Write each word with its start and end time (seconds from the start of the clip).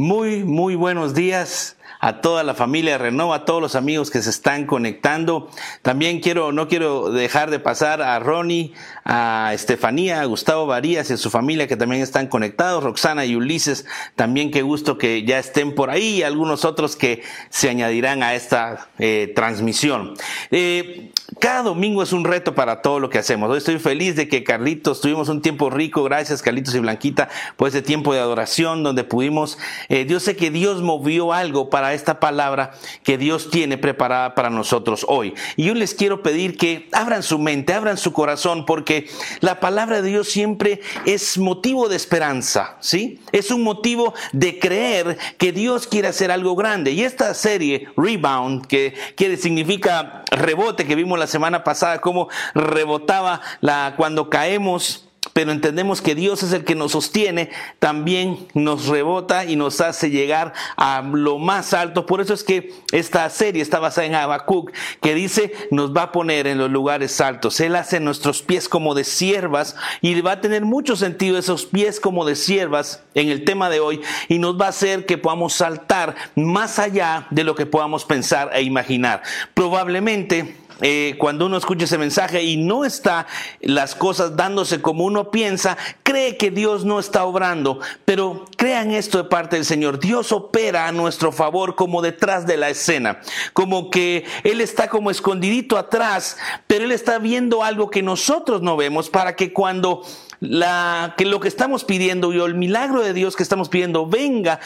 Muy, 0.00 0.44
muy 0.44 0.76
buenos 0.76 1.12
días 1.12 1.76
a 2.00 2.20
toda 2.22 2.42
la 2.42 2.54
familia 2.54 2.96
Renova, 2.98 3.36
a 3.36 3.44
todos 3.44 3.60
los 3.60 3.74
amigos 3.74 4.10
que 4.10 4.22
se 4.22 4.30
están 4.30 4.66
conectando. 4.66 5.50
También 5.82 6.20
quiero, 6.20 6.50
no 6.50 6.66
quiero 6.66 7.10
dejar 7.10 7.50
de 7.50 7.58
pasar 7.58 8.00
a 8.00 8.18
Ronnie, 8.18 8.72
a 9.04 9.52
Estefanía, 9.54 10.22
a 10.22 10.24
Gustavo 10.24 10.66
Varías 10.66 11.10
y 11.10 11.12
a 11.12 11.16
su 11.18 11.30
familia 11.30 11.68
que 11.68 11.76
también 11.76 12.02
están 12.02 12.26
conectados, 12.26 12.82
Roxana 12.82 13.26
y 13.26 13.36
Ulises, 13.36 13.84
también 14.16 14.50
qué 14.50 14.62
gusto 14.62 14.96
que 14.96 15.24
ya 15.24 15.38
estén 15.38 15.74
por 15.74 15.90
ahí 15.90 16.16
y 16.16 16.22
algunos 16.22 16.64
otros 16.64 16.96
que 16.96 17.22
se 17.50 17.68
añadirán 17.68 18.22
a 18.22 18.34
esta 18.34 18.88
eh, 18.98 19.32
transmisión. 19.36 20.14
Eh, 20.50 21.12
cada 21.38 21.62
domingo 21.62 22.02
es 22.02 22.12
un 22.12 22.24
reto 22.24 22.54
para 22.54 22.82
todo 22.82 22.98
lo 22.98 23.08
que 23.10 23.18
hacemos. 23.18 23.50
Hoy 23.50 23.58
estoy 23.58 23.78
feliz 23.78 24.16
de 24.16 24.28
que 24.28 24.42
Carlitos 24.42 25.00
tuvimos 25.00 25.28
un 25.28 25.42
tiempo 25.42 25.70
rico, 25.70 26.02
gracias 26.02 26.42
Carlitos 26.42 26.74
y 26.74 26.80
Blanquita, 26.80 27.28
por 27.56 27.68
ese 27.68 27.82
tiempo 27.82 28.14
de 28.14 28.20
adoración 28.20 28.82
donde 28.82 29.04
pudimos, 29.04 29.58
eh, 29.88 30.04
Dios 30.04 30.22
sé 30.22 30.34
que 30.34 30.50
Dios 30.50 30.82
movió 30.82 31.32
algo 31.32 31.70
para 31.70 31.89
esta 31.94 32.20
palabra 32.20 32.72
que 33.02 33.18
Dios 33.18 33.50
tiene 33.50 33.78
preparada 33.78 34.34
para 34.34 34.50
nosotros 34.50 35.04
hoy. 35.08 35.34
Y 35.56 35.64
yo 35.64 35.74
les 35.74 35.94
quiero 35.94 36.22
pedir 36.22 36.56
que 36.56 36.88
abran 36.92 37.22
su 37.22 37.38
mente, 37.38 37.72
abran 37.72 37.96
su 37.96 38.12
corazón, 38.12 38.66
porque 38.66 39.08
la 39.40 39.60
palabra 39.60 40.02
de 40.02 40.08
Dios 40.08 40.28
siempre 40.28 40.80
es 41.06 41.38
motivo 41.38 41.88
de 41.88 41.96
esperanza, 41.96 42.76
¿sí? 42.80 43.20
Es 43.32 43.50
un 43.50 43.62
motivo 43.62 44.14
de 44.32 44.58
creer 44.58 45.18
que 45.38 45.52
Dios 45.52 45.86
quiere 45.86 46.08
hacer 46.08 46.30
algo 46.30 46.56
grande. 46.56 46.92
Y 46.92 47.02
esta 47.02 47.34
serie, 47.34 47.88
Rebound, 47.96 48.66
que, 48.66 48.94
que 49.16 49.36
significa 49.36 50.24
rebote, 50.30 50.86
que 50.86 50.94
vimos 50.94 51.18
la 51.18 51.26
semana 51.26 51.64
pasada, 51.64 52.00
cómo 52.00 52.28
rebotaba 52.54 53.40
la, 53.60 53.94
cuando 53.96 54.30
caemos 54.30 55.09
pero 55.32 55.52
entendemos 55.52 56.00
que 56.00 56.14
Dios 56.14 56.42
es 56.42 56.52
el 56.52 56.64
que 56.64 56.74
nos 56.74 56.92
sostiene, 56.92 57.50
también 57.78 58.48
nos 58.54 58.86
rebota 58.86 59.44
y 59.44 59.54
nos 59.54 59.80
hace 59.80 60.10
llegar 60.10 60.52
a 60.76 61.02
lo 61.02 61.38
más 61.38 61.72
alto. 61.72 62.06
Por 62.06 62.20
eso 62.20 62.34
es 62.34 62.42
que 62.42 62.72
esta 62.92 63.28
serie 63.30 63.62
está 63.62 63.78
basada 63.78 64.06
en 64.06 64.14
Habacuc, 64.14 64.72
que 65.00 65.14
dice, 65.14 65.52
nos 65.70 65.94
va 65.94 66.04
a 66.04 66.12
poner 66.12 66.46
en 66.46 66.58
los 66.58 66.70
lugares 66.70 67.20
altos. 67.20 67.60
Él 67.60 67.76
hace 67.76 68.00
nuestros 68.00 68.42
pies 68.42 68.68
como 68.68 68.94
de 68.94 69.04
siervas 69.04 69.76
y 70.00 70.20
va 70.20 70.32
a 70.32 70.40
tener 70.40 70.64
mucho 70.64 70.96
sentido 70.96 71.38
esos 71.38 71.66
pies 71.66 72.00
como 72.00 72.24
de 72.24 72.34
siervas 72.34 73.02
en 73.14 73.28
el 73.28 73.44
tema 73.44 73.70
de 73.70 73.80
hoy 73.80 74.00
y 74.28 74.38
nos 74.38 74.60
va 74.60 74.66
a 74.66 74.70
hacer 74.70 75.06
que 75.06 75.18
podamos 75.18 75.52
saltar 75.52 76.16
más 76.34 76.78
allá 76.78 77.26
de 77.30 77.44
lo 77.44 77.54
que 77.54 77.66
podamos 77.66 78.04
pensar 78.04 78.50
e 78.52 78.62
imaginar. 78.62 79.22
Probablemente 79.54 80.56
eh, 80.82 81.14
cuando 81.18 81.46
uno 81.46 81.56
escucha 81.56 81.84
ese 81.84 81.98
mensaje 81.98 82.42
y 82.42 82.56
no 82.56 82.84
está 82.84 83.26
las 83.60 83.94
cosas 83.94 84.36
dándose 84.36 84.80
como 84.80 85.04
uno 85.04 85.30
piensa, 85.30 85.76
cree 86.02 86.36
que 86.36 86.50
Dios 86.50 86.84
no 86.84 86.98
está 86.98 87.24
obrando. 87.24 87.80
Pero 88.04 88.44
crean 88.56 88.90
esto 88.90 89.18
de 89.18 89.24
parte 89.24 89.56
del 89.56 89.64
Señor. 89.64 90.00
Dios 90.00 90.32
opera 90.32 90.86
a 90.86 90.92
nuestro 90.92 91.32
favor 91.32 91.74
como 91.74 92.02
detrás 92.02 92.46
de 92.46 92.56
la 92.56 92.70
escena. 92.70 93.20
Como 93.52 93.90
que 93.90 94.24
Él 94.44 94.60
está 94.60 94.88
como 94.88 95.10
escondidito 95.10 95.78
atrás, 95.78 96.36
pero 96.66 96.84
Él 96.84 96.92
está 96.92 97.18
viendo 97.18 97.62
algo 97.62 97.90
que 97.90 98.02
nosotros 98.02 98.62
no 98.62 98.76
vemos 98.76 99.10
para 99.10 99.36
que 99.36 99.52
cuando 99.52 100.02
la, 100.40 101.14
que 101.16 101.26
lo 101.26 101.38
que 101.40 101.48
estamos 101.48 101.84
pidiendo 101.84 102.32
y 102.32 102.40
el 102.40 102.54
milagro 102.54 103.02
de 103.02 103.12
Dios 103.12 103.36
que 103.36 103.42
estamos 103.42 103.68
pidiendo 103.68 104.06
venga, 104.06 104.60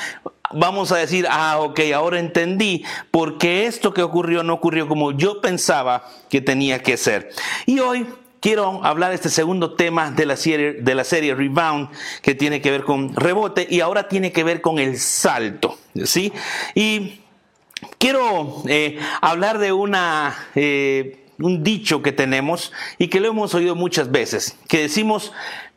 vamos 0.53 0.93
a 0.93 0.97
decir, 0.97 1.27
ah, 1.29 1.59
ok, 1.61 1.81
ahora 1.95 2.19
entendí 2.19 2.85
porque 3.11 3.67
esto 3.67 3.95
que 3.95 4.03
ocurrió 4.03 4.43
no 4.43 4.55
ocurrió 4.55 4.89
como 4.89 5.13
yo 5.13 5.41
pensaba 5.41 6.09
que 6.29 6.41
tenía 6.41 6.83
que 6.83 6.97
ser. 6.97 7.31
Y 7.67 7.81
hoy 7.81 8.07
quiero 8.41 8.85
hablar 8.85 9.11
de 9.11 9.17
este 9.17 9.31
segundo 9.31 9.75
tema 9.75 10.11
de 10.11 10.27
la 10.27 10.37
serie, 10.37 10.75
de 10.75 10.95
la 10.95 11.05
serie 11.05 11.35
Rebound, 11.35 11.89
que 12.23 12.35
tiene 12.35 12.61
que 12.61 12.71
ver 12.71 12.85
con 12.85 13.15
rebote 13.17 13.67
y 13.69 13.81
ahora 13.81 14.09
tiene 14.09 14.33
que 14.33 14.45
ver 14.45 14.61
con 14.61 14.79
el 14.79 14.99
salto, 14.99 15.79
¿sí? 16.05 16.33
Y 16.75 17.21
quiero 17.99 18.63
eh, 18.69 18.99
hablar 19.21 19.59
de 19.59 19.73
una... 19.73 20.49
Eh, 20.55 21.21
un 21.39 21.65
dicho 21.65 22.01
que 22.01 22.13
tenemos 22.13 22.73
y 22.97 23.09
que 23.09 23.19
lo 23.19 23.29
hemos 23.29 23.55
oído 23.55 23.75
muchas 23.75 24.13
veces, 24.13 24.57
que 24.69 24.83
decimos, 24.83 25.33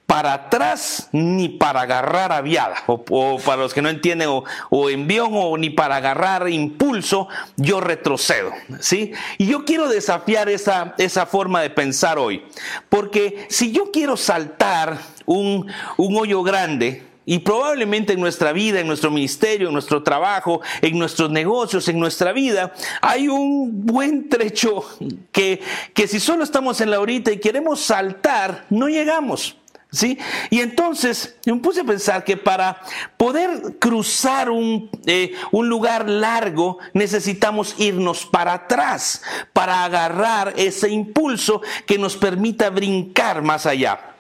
para 0.08 0.34
atrás 0.34 1.10
ni 1.12 1.50
para 1.50 1.82
agarrar 1.82 2.32
aviada, 2.32 2.78
o, 2.88 3.04
o 3.10 3.38
para 3.40 3.62
los 3.62 3.74
que 3.74 3.82
no 3.82 3.90
entienden, 3.90 4.30
o, 4.30 4.46
o, 4.70 4.90
envión, 4.90 5.32
o 5.34 5.58
ni 5.58 5.70
para 5.70 5.98
agarrar 5.98 6.50
impulso, 6.50 7.28
yo 7.58 7.82
retrocedo, 7.82 8.52
¿sí? 8.80 9.12
Y 9.38 9.48
yo 9.48 9.66
quiero 9.66 9.90
desafiar 9.90 10.48
esa, 10.50 10.96
esa 10.98 11.26
forma 11.26 11.62
de 11.62 11.70
pensar 11.70 12.18
hoy, 12.18 12.42
porque 12.88 13.46
si 13.50 13.74
yo 13.74 13.92
quiero 13.92 14.16
saltar 14.16 14.98
un, 15.26 15.70
un 15.98 16.16
hoyo 16.16 16.42
grande, 16.42 17.04
y 17.30 17.40
probablemente 17.40 18.14
en 18.14 18.22
nuestra 18.22 18.54
vida, 18.54 18.80
en 18.80 18.88
nuestro 18.88 19.12
ministerio, 19.12 19.68
en 19.68 19.74
nuestro 19.74 20.02
trabajo, 20.02 20.62
en 20.82 20.98
nuestros 20.98 21.30
negocios, 21.30 21.90
en 21.90 22.00
nuestra 22.00 22.32
vida, 22.32 22.74
hay 23.02 23.28
un 23.28 23.86
buen 23.86 24.30
trecho 24.30 24.86
que, 25.34 25.60
que 25.94 26.08
si 26.08 26.22
solo 26.22 26.46
estamos 26.46 26.80
en 26.80 26.90
la 26.90 27.02
horita 27.02 27.30
y 27.30 27.40
queremos 27.40 27.82
saltar, 27.82 28.66
no 28.70 28.88
llegamos. 28.88 29.58
¿Sí? 29.90 30.18
Y 30.50 30.60
entonces 30.60 31.38
me 31.46 31.56
puse 31.56 31.80
a 31.80 31.86
pensar 31.86 32.26
que 32.26 32.36
para 32.36 32.82
poder 33.16 33.78
cruzar 33.80 34.50
un, 34.50 34.90
eh, 35.06 35.34
un, 35.52 35.70
lugar 35.70 36.10
largo 36.10 36.78
necesitamos 36.94 37.74
irnos 37.78 38.26
para 38.26 38.54
atrás, 38.54 39.22
para 39.54 39.86
agarrar 39.86 40.54
ese 40.58 40.90
impulso 40.90 41.62
que 41.86 41.98
nos 41.98 42.18
permita 42.18 42.70
brincar 42.70 43.42
más 43.42 43.66
allá. 43.66 44.16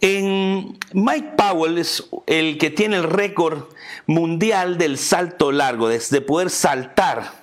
En 0.00 0.76
Mike 0.92 1.34
Powell 1.36 1.78
es 1.78 2.04
el 2.26 2.58
que 2.58 2.70
tiene 2.70 2.96
el 2.96 3.04
récord 3.04 3.68
mundial 4.06 4.76
del 4.76 4.98
salto 4.98 5.52
largo, 5.52 5.88
de 5.88 6.20
poder 6.20 6.50
saltar 6.50 7.41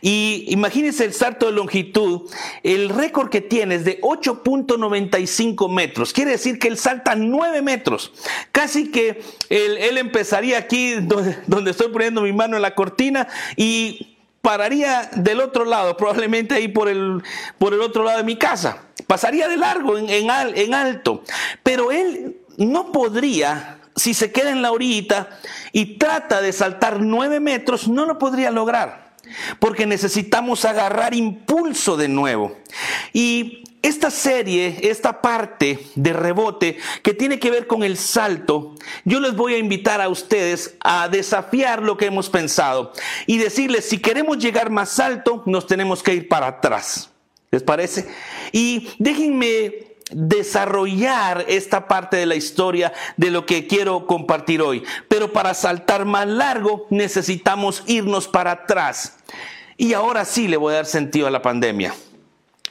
y 0.00 0.44
imagínense 0.48 1.04
el 1.04 1.12
salto 1.12 1.46
de 1.46 1.52
longitud, 1.52 2.30
el 2.62 2.88
récord 2.88 3.28
que 3.28 3.40
tiene 3.40 3.76
es 3.76 3.84
de 3.84 4.00
8.95 4.00 5.70
metros. 5.70 6.12
Quiere 6.12 6.32
decir 6.32 6.58
que 6.58 6.68
él 6.68 6.78
salta 6.78 7.14
9 7.14 7.62
metros. 7.62 8.12
Casi 8.52 8.90
que 8.90 9.22
él, 9.48 9.98
empezaría 9.98 10.58
aquí 10.58 10.94
donde, 10.94 11.70
estoy 11.70 11.88
poniendo 11.88 12.22
mi 12.22 12.32
mano 12.32 12.56
en 12.56 12.62
la 12.62 12.74
cortina 12.74 13.28
y 13.56 14.16
pararía 14.40 15.10
del 15.14 15.40
otro 15.40 15.66
lado, 15.66 15.96
probablemente 15.96 16.54
ahí 16.54 16.68
por 16.68 16.88
el, 16.88 17.22
por 17.58 17.74
el 17.74 17.80
otro 17.80 18.04
lado 18.04 18.18
de 18.18 18.24
mi 18.24 18.36
casa. 18.36 18.84
Pasaría 19.06 19.48
de 19.48 19.56
largo, 19.56 19.98
en, 19.98 20.74
alto. 20.74 21.22
Pero 21.62 21.92
él 21.92 22.38
no 22.56 22.92
podría 22.92 23.76
si 23.96 24.14
se 24.14 24.32
queda 24.32 24.50
en 24.50 24.62
la 24.62 24.72
orillita 24.72 25.28
y 25.72 25.98
trata 25.98 26.40
de 26.40 26.52
saltar 26.52 27.00
9 27.00 27.40
metros, 27.40 27.86
no 27.88 28.06
lo 28.06 28.18
podría 28.18 28.50
lograr 28.50 29.09
porque 29.58 29.86
necesitamos 29.86 30.64
agarrar 30.64 31.14
impulso 31.14 31.96
de 31.96 32.08
nuevo. 32.08 32.56
Y 33.12 33.64
esta 33.82 34.10
serie, 34.10 34.78
esta 34.82 35.22
parte 35.22 35.78
de 35.94 36.12
rebote 36.12 36.78
que 37.02 37.14
tiene 37.14 37.38
que 37.38 37.50
ver 37.50 37.66
con 37.66 37.82
el 37.82 37.96
salto, 37.96 38.74
yo 39.04 39.20
les 39.20 39.34
voy 39.34 39.54
a 39.54 39.58
invitar 39.58 40.00
a 40.00 40.08
ustedes 40.08 40.76
a 40.80 41.08
desafiar 41.08 41.82
lo 41.82 41.96
que 41.96 42.06
hemos 42.06 42.28
pensado 42.28 42.92
y 43.26 43.38
decirles, 43.38 43.88
si 43.88 43.98
queremos 43.98 44.38
llegar 44.38 44.70
más 44.70 44.98
alto, 45.00 45.42
nos 45.46 45.66
tenemos 45.66 46.02
que 46.02 46.14
ir 46.14 46.28
para 46.28 46.48
atrás. 46.48 47.10
¿Les 47.50 47.62
parece? 47.62 48.08
Y 48.52 48.90
déjenme 48.98 49.89
desarrollar 50.12 51.44
esta 51.48 51.88
parte 51.88 52.16
de 52.16 52.26
la 52.26 52.34
historia 52.34 52.92
de 53.16 53.30
lo 53.30 53.46
que 53.46 53.66
quiero 53.66 54.06
compartir 54.06 54.62
hoy. 54.62 54.82
Pero 55.08 55.32
para 55.32 55.54
saltar 55.54 56.04
más 56.04 56.26
largo 56.26 56.86
necesitamos 56.90 57.82
irnos 57.86 58.28
para 58.28 58.52
atrás. 58.52 59.16
Y 59.76 59.94
ahora 59.94 60.24
sí 60.24 60.48
le 60.48 60.56
voy 60.56 60.72
a 60.72 60.76
dar 60.76 60.86
sentido 60.86 61.26
a 61.26 61.30
la 61.30 61.42
pandemia. 61.42 61.94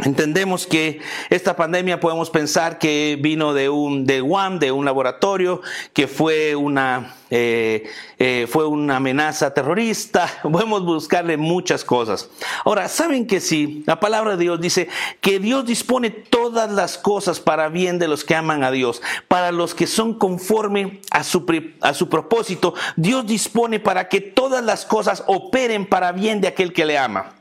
Entendemos 0.02 0.66
que 0.66 1.02
esta 1.30 1.58
pandemia 1.58 2.00
podemos 2.00 2.30
pensar 2.30 2.80
que 2.80 3.18
vino 3.20 3.54
de 3.54 3.68
un 3.68 4.06
de 4.06 4.22
Wuhan, 4.22 4.58
de 4.58 4.72
un 4.72 4.86
laboratorio, 4.86 5.62
que 5.92 6.08
fue 6.08 6.56
una 6.56 7.16
eh, 7.30 7.90
eh, 8.18 8.48
fue 8.50 8.66
una 8.66 8.96
amenaza 8.96 9.54
terrorista. 9.54 10.30
Podemos 10.42 10.86
buscarle 10.86 11.36
muchas 11.36 11.84
cosas. 11.84 12.30
Ahora, 12.64 12.88
saben 12.88 13.28
que 13.28 13.42
sí, 13.42 13.84
la 13.88 14.00
palabra 14.00 14.38
de 14.38 14.44
Dios 14.44 14.62
dice 14.62 14.88
que 15.20 15.38
Dios 15.38 15.66
dispone 15.66 16.12
todas 16.12 16.72
las 16.72 16.98
cosas 16.98 17.42
para 17.42 17.68
bien 17.68 18.00
de 18.00 18.08
los 18.08 18.24
que 18.24 18.36
aman 18.36 18.64
a 18.64 18.72
Dios, 18.72 19.02
para 19.28 19.52
los 19.52 19.76
que 19.76 19.86
son 19.86 20.14
conforme 20.14 21.02
a 21.12 21.26
su 21.26 21.46
a 21.82 21.94
su 21.94 22.08
propósito. 22.08 22.74
Dios 22.96 23.28
dispone 23.28 23.82
para 23.82 24.08
que 24.08 24.22
todas 24.22 24.64
las 24.64 24.86
cosas 24.86 25.26
operen 25.28 25.86
para 25.86 26.14
bien 26.14 26.40
de 26.40 26.48
aquel 26.48 26.72
que 26.72 26.86
le 26.86 26.98
ama. 26.98 27.34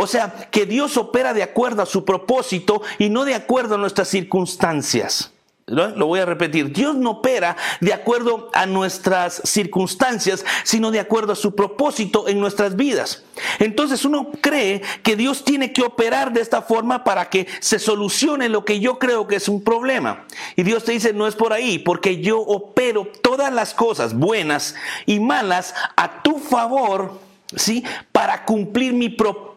O 0.00 0.06
sea, 0.06 0.32
que 0.52 0.64
Dios 0.64 0.96
opera 0.96 1.34
de 1.34 1.42
acuerdo 1.42 1.82
a 1.82 1.86
su 1.86 2.04
propósito 2.04 2.82
y 3.00 3.10
no 3.10 3.24
de 3.24 3.34
acuerdo 3.34 3.74
a 3.74 3.78
nuestras 3.78 4.06
circunstancias. 4.06 5.32
lo 5.66 6.06
voy 6.06 6.20
a 6.20 6.24
repetir, 6.24 6.72
Dios 6.72 6.94
no 6.94 7.10
opera 7.10 7.56
de 7.80 7.92
acuerdo 7.92 8.48
a 8.54 8.64
nuestras 8.64 9.42
circunstancias, 9.44 10.44
sino 10.62 10.92
de 10.92 11.00
acuerdo 11.00 11.32
a 11.32 11.36
su 11.36 11.56
propósito 11.56 12.28
en 12.28 12.38
nuestras 12.38 12.76
vidas. 12.76 13.24
Entonces 13.58 14.04
uno 14.04 14.30
cree 14.40 14.82
que 15.02 15.16
Dios 15.16 15.44
tiene 15.44 15.72
que 15.72 15.82
operar 15.82 16.32
de 16.32 16.42
esta 16.42 16.62
forma 16.62 17.02
para 17.02 17.28
que 17.28 17.48
se 17.58 17.80
solucione 17.80 18.48
lo 18.48 18.64
que 18.64 18.78
yo 18.78 19.00
creo 19.00 19.26
que 19.26 19.34
es 19.34 19.48
un 19.48 19.64
problema. 19.64 20.26
Y 20.54 20.62
Dios 20.62 20.84
te 20.84 20.92
dice, 20.92 21.12
no 21.12 21.26
es 21.26 21.34
por 21.34 21.52
ahí, 21.52 21.80
porque 21.80 22.20
yo 22.20 22.38
opero 22.38 23.08
todas 23.20 23.52
las 23.52 23.74
cosas 23.74 24.14
buenas 24.14 24.76
y 25.06 25.18
malas 25.18 25.74
a 25.96 26.22
tu 26.22 26.38
favor, 26.38 27.18
¿sí? 27.56 27.82
Para 28.12 28.44
cumplir 28.44 28.92
mi 28.92 29.08
propósito 29.08 29.47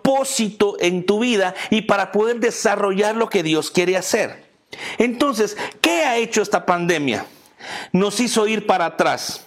en 0.79 1.05
tu 1.05 1.19
vida 1.19 1.55
y 1.69 1.83
para 1.83 2.11
poder 2.11 2.39
desarrollar 2.39 3.15
lo 3.15 3.29
que 3.29 3.43
Dios 3.43 3.71
quiere 3.71 3.97
hacer. 3.97 4.45
Entonces, 4.97 5.57
¿qué 5.81 6.03
ha 6.03 6.17
hecho 6.17 6.41
esta 6.41 6.65
pandemia? 6.65 7.25
Nos 7.91 8.19
hizo 8.19 8.47
ir 8.47 8.65
para 8.65 8.85
atrás 8.85 9.45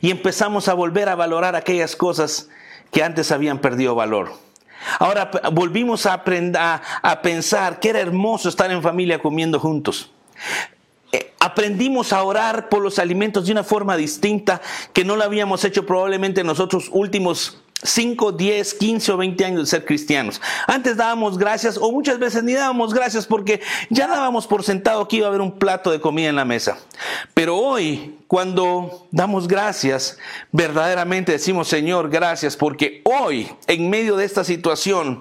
y 0.00 0.10
empezamos 0.10 0.68
a 0.68 0.74
volver 0.74 1.08
a 1.08 1.14
valorar 1.14 1.56
aquellas 1.56 1.96
cosas 1.96 2.48
que 2.90 3.02
antes 3.02 3.32
habían 3.32 3.58
perdido 3.58 3.94
valor. 3.94 4.32
Ahora 4.98 5.30
volvimos 5.52 6.06
a, 6.06 6.12
aprender, 6.12 6.60
a, 6.60 7.22
pensar 7.22 7.80
que 7.80 7.90
era 7.90 8.00
hermoso 8.00 8.48
estar 8.48 8.70
en 8.70 8.82
familia 8.82 9.18
comiendo 9.18 9.58
juntos. 9.58 10.10
Eh, 11.10 11.32
aprendimos 11.38 12.12
a 12.12 12.22
orar 12.22 12.68
por 12.68 12.82
los 12.82 12.98
alimentos 12.98 13.46
de 13.46 13.52
una 13.52 13.64
forma 13.64 13.96
distinta 13.96 14.60
que 14.92 15.04
no 15.04 15.16
lo 15.16 15.24
habíamos 15.24 15.64
hecho 15.64 15.86
probablemente 15.86 16.42
en 16.42 16.46
nosotros 16.46 16.88
últimos 16.92 17.63
5, 17.84 18.32
10, 18.32 18.74
15 18.74 19.12
o 19.12 19.16
20 19.18 19.44
años 19.44 19.60
de 19.60 19.66
ser 19.66 19.84
cristianos. 19.84 20.40
Antes 20.66 20.96
dábamos 20.96 21.38
gracias 21.38 21.76
o 21.76 21.92
muchas 21.92 22.18
veces 22.18 22.42
ni 22.42 22.54
dábamos 22.54 22.94
gracias 22.94 23.26
porque 23.26 23.60
ya 23.90 24.08
dábamos 24.08 24.46
por 24.46 24.64
sentado 24.64 25.06
que 25.06 25.16
iba 25.16 25.26
a 25.26 25.28
haber 25.28 25.42
un 25.42 25.58
plato 25.58 25.90
de 25.90 26.00
comida 26.00 26.30
en 26.30 26.36
la 26.36 26.46
mesa. 26.46 26.78
Pero 27.34 27.56
hoy, 27.56 28.16
cuando 28.26 29.06
damos 29.10 29.46
gracias, 29.46 30.18
verdaderamente 30.50 31.32
decimos, 31.32 31.68
Señor, 31.68 32.08
gracias 32.08 32.56
porque 32.56 33.02
hoy, 33.04 33.48
en 33.66 33.90
medio 33.90 34.16
de 34.16 34.24
esta 34.24 34.44
situación, 34.44 35.20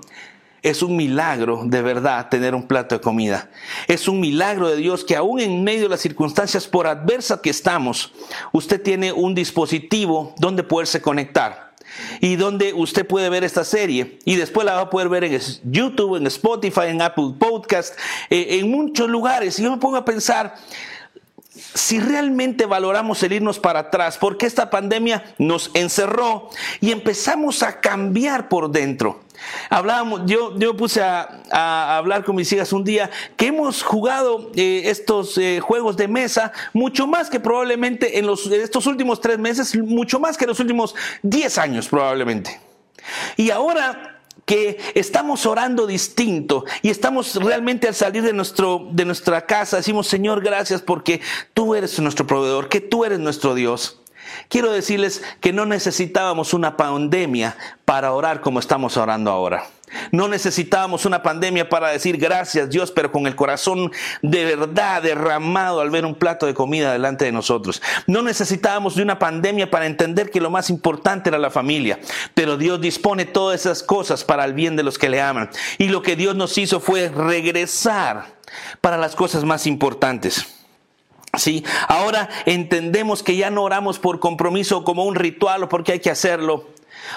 es 0.62 0.82
un 0.82 0.96
milagro 0.96 1.64
de 1.66 1.82
verdad 1.82 2.30
tener 2.30 2.56
un 2.56 2.66
plato 2.66 2.96
de 2.96 3.02
comida. 3.02 3.50
Es 3.90 4.08
un 4.08 4.22
milagro 4.22 4.70
de 4.70 4.78
Dios 4.78 5.04
que 5.04 5.18
aún 5.18 5.42
en 5.42 5.64
medio 5.66 5.84
de 5.84 5.90
las 5.90 6.00
circunstancias 6.00 6.68
por 6.68 6.88
adversas 6.88 7.42
que 7.42 7.50
estamos, 7.50 8.14
usted 8.54 8.82
tiene 8.82 9.12
un 9.12 9.36
dispositivo 9.36 10.34
donde 10.38 10.64
poderse 10.64 11.02
conectar 11.02 11.63
y 12.20 12.36
donde 12.36 12.74
usted 12.74 13.06
puede 13.06 13.30
ver 13.30 13.44
esta 13.44 13.64
serie 13.64 14.20
y 14.26 14.36
después 14.36 14.66
la 14.66 14.74
va 14.74 14.82
a 14.82 14.90
poder 14.90 15.10
ver 15.10 15.24
en 15.24 15.40
YouTube, 15.64 16.16
en 16.16 16.28
Spotify, 16.28 16.88
en 16.88 17.02
Apple 17.02 17.34
Podcast, 17.38 17.98
eh, 18.30 18.60
en 18.60 18.70
muchos 18.70 19.10
lugares. 19.10 19.60
Y 19.60 19.64
yo 19.64 19.72
me 19.72 19.78
pongo 19.78 19.98
a 19.98 20.06
pensar, 20.06 20.56
si 21.74 22.00
realmente 22.00 22.66
valoramos 22.66 23.22
el 23.24 23.34
irnos 23.34 23.60
para 23.60 23.80
atrás, 23.80 24.18
porque 24.18 24.46
esta 24.46 24.70
pandemia 24.70 25.24
nos 25.38 25.72
encerró 25.74 26.50
y 26.82 26.92
empezamos 26.92 27.64
a 27.64 27.80
cambiar 27.80 28.50
por 28.50 28.72
dentro. 28.72 29.23
Hablábamos, 29.70 30.22
yo, 30.26 30.58
yo 30.58 30.76
puse 30.76 31.02
a, 31.02 31.98
hablar 31.98 32.24
con 32.24 32.36
mis 32.36 32.52
hijas 32.52 32.74
un 32.74 32.84
día 32.84 33.10
que 33.36 33.48
hemos 33.48 33.84
jugado 33.84 34.52
eh, 34.56 34.84
estos 34.86 35.38
eh, 35.38 35.60
juegos 35.60 35.98
de 35.98 36.08
mesa 36.08 36.52
mucho 36.74 37.08
más 37.08 37.30
que 37.30 37.40
probablemente 37.40 38.20
en 38.20 38.28
los, 38.28 38.48
estos 38.48 38.86
últimos 38.88 39.22
tres 39.22 39.40
meses, 39.40 39.76
mucho 39.78 40.20
más 40.20 40.38
que 40.38 40.46
en 40.46 40.50
los 40.50 40.60
últimos 40.60 40.96
diez 41.22 41.58
años 41.58 41.88
probablemente. 41.88 42.60
Y 43.38 43.50
ahora 43.50 44.14
que 44.46 44.78
estamos 44.96 45.46
orando 45.46 45.88
distinto 45.88 46.66
y 46.82 46.90
estamos 46.90 47.36
realmente 47.36 47.88
al 47.88 47.96
salir 47.96 48.24
de, 48.24 48.34
nuestro, 48.34 48.88
de 48.92 49.06
nuestra 49.06 49.46
casa, 49.46 49.78
decimos, 49.78 50.08
Señor, 50.08 50.44
gracias 50.44 50.82
porque 50.82 51.22
tú 51.54 51.76
eres 51.76 51.98
nuestro 52.00 52.28
proveedor, 52.28 52.70
que 52.70 52.82
tú 52.82 53.06
eres 53.06 53.20
nuestro 53.20 53.56
Dios. 53.56 54.00
Quiero 54.50 54.72
decirles 54.72 55.24
que 55.40 55.54
no 55.54 55.66
necesitábamos 55.66 56.54
una 56.54 56.78
pandemia 56.78 57.56
para 57.86 58.12
orar 58.14 58.42
como 58.42 58.60
estamos 58.60 58.98
orando 58.98 59.32
ahora. 59.32 59.66
No 60.12 60.28
necesitábamos 60.28 61.06
una 61.06 61.22
pandemia 61.22 61.70
para 61.70 61.90
decir 61.90 62.18
gracias 62.18 62.70
Dios, 62.70 62.92
pero 62.92 63.12
con 63.12 63.28
el 63.28 63.36
corazón 63.36 63.92
de 64.22 64.46
verdad 64.46 65.02
derramado 65.02 65.82
al 65.82 65.92
ver 65.92 66.06
un 66.06 66.16
plato 66.16 66.46
de 66.46 66.54
comida 66.54 66.92
delante 66.92 67.26
de 67.26 67.32
nosotros. 67.32 67.82
No 68.08 68.22
necesitábamos 68.22 68.96
de 68.96 69.04
una 69.04 69.20
pandemia 69.20 69.70
para 69.70 69.86
entender 69.86 70.32
que 70.32 70.42
lo 70.42 70.50
más 70.50 70.70
importante 70.70 71.30
era 71.30 71.38
la 71.38 71.50
familia, 71.52 72.00
pero 72.34 72.58
Dios 72.58 72.82
dispone 72.82 73.26
todas 73.26 73.62
esas 73.62 73.84
cosas 73.84 74.24
para 74.24 74.46
el 74.46 74.54
bien 74.54 74.76
de 74.76 74.84
los 74.84 74.98
que 74.98 75.10
le 75.10 75.22
aman. 75.22 75.50
Y 75.78 75.88
lo 75.90 76.02
que 76.02 76.16
Dios 76.16 76.36
nos 76.36 76.58
hizo 76.58 76.80
fue 76.80 77.10
regresar 77.10 78.26
para 78.82 78.98
las 78.98 79.16
cosas 79.16 79.44
más 79.44 79.68
importantes. 79.68 80.63
Sí, 81.36 81.66
ahora 81.88 82.30
entendemos 82.46 83.24
que 83.24 83.36
ya 83.36 83.50
no 83.50 83.64
oramos 83.64 83.98
por 83.98 84.20
compromiso 84.20 84.84
como 84.84 85.04
un 85.04 85.16
ritual 85.16 85.64
o 85.64 85.70
porque 85.70 85.94
hay 85.94 86.00
que 86.00 86.12
hacerlo. 86.12 86.70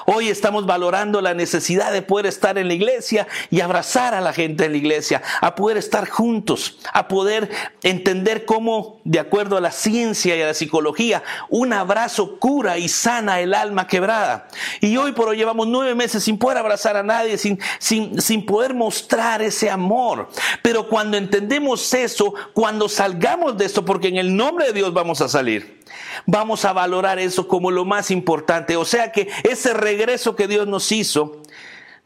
Hoy 0.06 0.28
estamos 0.28 0.66
valorando 0.66 1.20
la 1.20 1.34
necesidad 1.34 1.92
de 1.92 2.02
poder 2.02 2.26
estar 2.26 2.58
en 2.58 2.68
la 2.68 2.74
iglesia 2.74 3.26
y 3.50 3.60
abrazar 3.60 4.14
a 4.14 4.20
la 4.20 4.32
gente 4.32 4.64
en 4.64 4.72
la 4.72 4.78
iglesia, 4.78 5.22
a 5.40 5.54
poder 5.54 5.76
estar 5.76 6.08
juntos, 6.08 6.78
a 6.92 7.08
poder 7.08 7.50
entender 7.82 8.44
cómo, 8.44 9.00
de 9.04 9.20
acuerdo 9.20 9.56
a 9.56 9.60
la 9.60 9.70
ciencia 9.70 10.36
y 10.36 10.42
a 10.42 10.46
la 10.46 10.54
psicología, 10.54 11.22
un 11.48 11.72
abrazo 11.72 12.38
cura 12.38 12.78
y 12.78 12.88
sana 12.88 13.40
el 13.40 13.54
alma 13.54 13.86
quebrada. 13.86 14.48
Y 14.80 14.96
hoy 14.96 15.12
por 15.12 15.28
hoy 15.28 15.36
llevamos 15.36 15.66
nueve 15.66 15.94
meses 15.94 16.24
sin 16.24 16.38
poder 16.38 16.58
abrazar 16.58 16.96
a 16.96 17.02
nadie, 17.02 17.38
sin, 17.38 17.58
sin, 17.78 18.20
sin 18.20 18.44
poder 18.44 18.74
mostrar 18.74 19.42
ese 19.42 19.70
amor. 19.70 20.28
Pero 20.62 20.88
cuando 20.88 21.16
entendemos 21.16 21.92
eso, 21.94 22.34
cuando 22.52 22.88
salgamos 22.88 23.56
de 23.56 23.64
esto, 23.64 23.84
porque 23.84 24.08
en 24.08 24.16
el 24.16 24.36
nombre 24.36 24.66
de 24.66 24.72
Dios 24.72 24.92
vamos 24.92 25.20
a 25.20 25.28
salir, 25.28 25.75
vamos 26.24 26.64
a 26.64 26.72
valorar 26.72 27.18
eso 27.18 27.48
como 27.48 27.70
lo 27.70 27.84
más 27.84 28.10
importante. 28.10 28.76
O 28.76 28.84
sea 28.84 29.12
que 29.12 29.28
ese 29.44 29.74
regreso 29.74 30.36
que 30.36 30.48
Dios 30.48 30.66
nos 30.66 30.90
hizo 30.92 31.42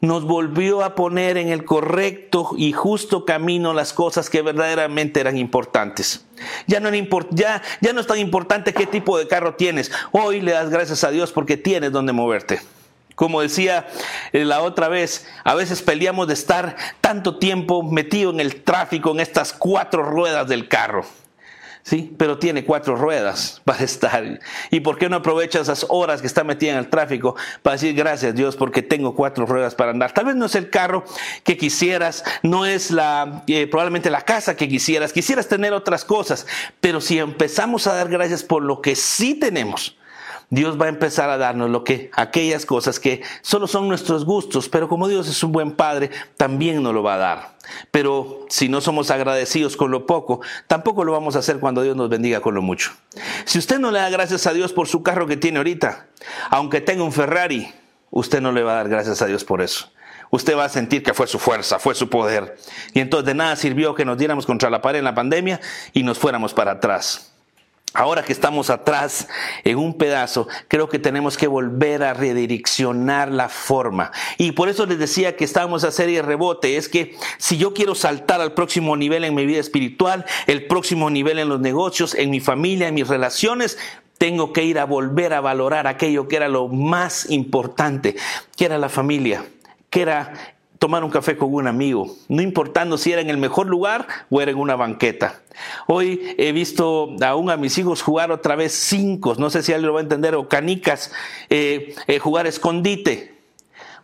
nos 0.01 0.25
volvió 0.25 0.83
a 0.83 0.95
poner 0.95 1.37
en 1.37 1.49
el 1.49 1.63
correcto 1.63 2.51
y 2.57 2.73
justo 2.73 3.23
camino 3.23 3.73
las 3.73 3.93
cosas 3.93 4.29
que 4.29 4.41
verdaderamente 4.41 5.19
eran 5.19 5.37
importantes. 5.37 6.25
Ya 6.65 6.79
no, 6.79 6.89
ya, 7.29 7.61
ya 7.81 7.93
no 7.93 8.01
es 8.01 8.07
tan 8.07 8.17
importante 8.17 8.73
qué 8.73 8.87
tipo 8.87 9.17
de 9.17 9.27
carro 9.27 9.55
tienes. 9.55 9.91
Hoy 10.11 10.41
le 10.41 10.53
das 10.53 10.71
gracias 10.71 11.03
a 11.03 11.11
Dios 11.11 11.31
porque 11.31 11.55
tienes 11.55 11.91
donde 11.91 12.13
moverte. 12.13 12.59
Como 13.13 13.41
decía 13.41 13.87
eh, 14.33 14.43
la 14.43 14.63
otra 14.63 14.87
vez, 14.87 15.27
a 15.43 15.53
veces 15.53 15.83
peleamos 15.83 16.27
de 16.27 16.33
estar 16.33 16.75
tanto 16.99 17.37
tiempo 17.37 17.83
metido 17.83 18.31
en 18.31 18.39
el 18.39 18.63
tráfico, 18.63 19.11
en 19.11 19.19
estas 19.19 19.53
cuatro 19.53 20.01
ruedas 20.01 20.47
del 20.47 20.67
carro. 20.67 21.05
¿Sí? 21.83 22.13
Pero 22.17 22.37
tiene 22.37 22.65
cuatro 22.65 22.95
ruedas 22.95 23.61
para 23.65 23.83
estar. 23.83 24.39
¿Y 24.69 24.79
por 24.81 24.97
qué 24.97 25.09
no 25.09 25.17
aprovecha 25.17 25.59
esas 25.59 25.85
horas 25.89 26.21
que 26.21 26.27
está 26.27 26.43
metida 26.43 26.71
en 26.71 26.77
el 26.77 26.89
tráfico 26.89 27.35
para 27.61 27.75
decir 27.75 27.93
gracias 27.93 28.35
Dios 28.35 28.55
porque 28.55 28.81
tengo 28.81 29.15
cuatro 29.15 29.45
ruedas 29.45 29.75
para 29.75 29.91
andar? 29.91 30.13
Tal 30.13 30.25
vez 30.25 30.35
no 30.35 30.45
es 30.45 30.55
el 30.55 30.69
carro 30.69 31.03
que 31.43 31.57
quisieras, 31.57 32.23
no 32.43 32.65
es 32.65 32.91
la, 32.91 33.43
eh, 33.47 33.67
probablemente 33.67 34.09
la 34.09 34.21
casa 34.21 34.55
que 34.55 34.67
quisieras, 34.67 35.13
quisieras 35.13 35.47
tener 35.47 35.73
otras 35.73 36.05
cosas, 36.05 36.45
pero 36.79 37.01
si 37.01 37.19
empezamos 37.19 37.87
a 37.87 37.93
dar 37.93 38.09
gracias 38.09 38.43
por 38.43 38.63
lo 38.63 38.81
que 38.81 38.95
sí 38.95 39.35
tenemos, 39.35 39.95
Dios 40.51 40.79
va 40.79 40.85
a 40.85 40.89
empezar 40.89 41.29
a 41.29 41.37
darnos 41.37 41.69
lo 41.69 41.85
que 41.85 42.11
aquellas 42.13 42.65
cosas 42.65 42.99
que 42.99 43.23
solo 43.41 43.67
son 43.67 43.87
nuestros 43.87 44.25
gustos, 44.25 44.67
pero 44.67 44.89
como 44.89 45.07
Dios 45.07 45.29
es 45.29 45.41
un 45.43 45.53
buen 45.53 45.71
padre, 45.71 46.11
también 46.35 46.83
nos 46.83 46.93
lo 46.93 47.01
va 47.03 47.15
a 47.15 47.17
dar. 47.17 47.57
Pero 47.89 48.45
si 48.49 48.67
no 48.67 48.81
somos 48.81 49.11
agradecidos 49.11 49.77
con 49.77 49.91
lo 49.91 50.05
poco, 50.05 50.41
tampoco 50.67 51.05
lo 51.05 51.13
vamos 51.13 51.37
a 51.37 51.39
hacer 51.39 51.59
cuando 51.59 51.83
Dios 51.83 51.95
nos 51.95 52.09
bendiga 52.09 52.41
con 52.41 52.53
lo 52.53 52.61
mucho. 52.61 52.91
Si 53.45 53.59
usted 53.59 53.79
no 53.79 53.91
le 53.91 53.99
da 53.99 54.09
gracias 54.09 54.45
a 54.45 54.51
Dios 54.51 54.73
por 54.73 54.89
su 54.89 55.03
carro 55.03 55.25
que 55.25 55.37
tiene 55.37 55.57
ahorita, 55.57 56.07
aunque 56.49 56.81
tenga 56.81 57.03
un 57.03 57.13
Ferrari, 57.13 57.71
usted 58.09 58.41
no 58.41 58.51
le 58.51 58.61
va 58.61 58.73
a 58.73 58.75
dar 58.75 58.89
gracias 58.89 59.21
a 59.21 59.27
Dios 59.27 59.45
por 59.45 59.61
eso 59.61 59.89
usted 60.31 60.57
va 60.57 60.65
a 60.65 60.69
sentir 60.69 61.03
que 61.03 61.13
fue 61.13 61.27
su 61.27 61.37
fuerza, 61.37 61.77
fue 61.77 61.93
su 61.93 62.09
poder. 62.09 62.57
Y 62.93 63.01
entonces 63.01 63.25
de 63.25 63.33
nada 63.35 63.55
sirvió 63.57 63.93
que 63.93 64.05
nos 64.05 64.17
diéramos 64.17 64.45
contra 64.45 64.69
la 64.69 64.81
pared 64.81 64.99
en 64.99 65.05
la 65.05 65.13
pandemia 65.13 65.59
y 65.93 66.03
nos 66.03 66.17
fuéramos 66.17 66.53
para 66.53 66.71
atrás. 66.71 67.30
Ahora 67.93 68.23
que 68.23 68.31
estamos 68.31 68.69
atrás 68.69 69.27
en 69.65 69.77
un 69.77 69.97
pedazo, 69.97 70.47
creo 70.69 70.87
que 70.87 70.97
tenemos 70.97 71.35
que 71.35 71.47
volver 71.47 72.03
a 72.03 72.13
redireccionar 72.13 73.29
la 73.29 73.49
forma. 73.49 74.11
Y 74.37 74.53
por 74.53 74.69
eso 74.69 74.85
les 74.85 74.97
decía 74.97 75.35
que 75.35 75.43
estábamos 75.43 75.83
a 75.83 75.91
serie 75.91 76.17
de 76.17 76.21
rebote. 76.21 76.77
Es 76.77 76.87
que 76.87 77.17
si 77.37 77.57
yo 77.57 77.73
quiero 77.73 77.93
saltar 77.93 78.39
al 78.39 78.53
próximo 78.53 78.95
nivel 78.95 79.25
en 79.25 79.35
mi 79.35 79.45
vida 79.45 79.59
espiritual, 79.59 80.25
el 80.47 80.67
próximo 80.67 81.09
nivel 81.09 81.37
en 81.39 81.49
los 81.49 81.59
negocios, 81.59 82.15
en 82.15 82.29
mi 82.29 82.39
familia, 82.39 82.87
en 82.87 82.93
mis 82.93 83.09
relaciones, 83.09 83.77
tengo 84.17 84.53
que 84.53 84.63
ir 84.63 84.79
a 84.79 84.85
volver 84.85 85.33
a 85.33 85.41
valorar 85.41 85.87
aquello 85.87 86.29
que 86.29 86.37
era 86.37 86.47
lo 86.47 86.69
más 86.69 87.29
importante, 87.29 88.15
que 88.55 88.65
era 88.65 88.77
la 88.77 88.87
familia, 88.87 89.43
que 89.89 90.03
era 90.03 90.55
tomar 90.81 91.03
un 91.03 91.11
café 91.11 91.37
con 91.37 91.53
un 91.53 91.67
amigo, 91.67 92.17
no 92.27 92.41
importando 92.41 92.97
si 92.97 93.11
era 93.11 93.21
en 93.21 93.29
el 93.29 93.37
mejor 93.37 93.67
lugar 93.67 94.07
o 94.31 94.41
era 94.41 94.49
en 94.49 94.57
una 94.57 94.75
banqueta. 94.75 95.39
Hoy 95.85 96.33
he 96.39 96.51
visto 96.53 97.15
aún 97.21 97.51
a 97.51 97.55
mis 97.55 97.77
hijos 97.77 98.01
jugar 98.01 98.31
otra 98.31 98.55
vez 98.55 98.73
cinco, 98.73 99.35
no 99.37 99.51
sé 99.51 99.61
si 99.61 99.73
alguien 99.73 99.89
lo 99.89 99.93
va 99.93 99.99
a 99.99 100.01
entender, 100.01 100.33
o 100.33 100.49
canicas, 100.49 101.11
eh, 101.51 101.93
eh, 102.07 102.17
jugar 102.17 102.47
escondite. 102.47 103.35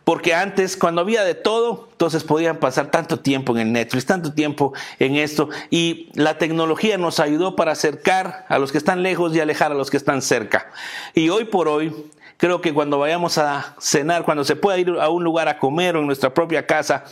porque 0.04 0.34
antes 0.34 0.76
cuando 0.76 1.00
había 1.00 1.24
de 1.24 1.34
todo, 1.34 1.88
entonces 1.90 2.22
podían 2.22 2.58
pasar 2.58 2.92
tanto 2.92 3.18
tiempo 3.18 3.54
en 3.54 3.58
el 3.66 3.72
Netflix, 3.72 4.06
tanto 4.06 4.32
tiempo 4.32 4.72
en 5.00 5.16
esto, 5.16 5.50
y 5.68 6.08
la 6.14 6.38
tecnología 6.38 6.96
nos 6.96 7.18
ayudó 7.18 7.56
para 7.56 7.72
acercar 7.72 8.46
a 8.48 8.58
los 8.60 8.70
que 8.72 8.78
están 8.78 9.02
lejos 9.02 9.34
y 9.34 9.40
alejar 9.40 9.72
a 9.72 9.74
los 9.74 9.90
que 9.90 9.96
están 9.96 10.22
cerca. 10.22 10.70
Y 11.12 11.28
hoy 11.28 11.44
por 11.44 11.68
hoy, 11.68 11.92
creo 12.38 12.62
que 12.62 12.72
cuando 12.72 12.98
vayamos 12.98 13.36
a 13.36 13.74
cenar, 13.78 14.24
cuando 14.24 14.44
se 14.44 14.56
pueda 14.56 14.78
ir 14.78 14.88
a 14.98 15.10
un 15.10 15.22
lugar 15.22 15.48
a 15.48 15.58
comer 15.58 15.96
o 15.96 16.00
en 16.00 16.06
nuestra 16.06 16.32
propia 16.32 16.66
casa, 16.66 17.04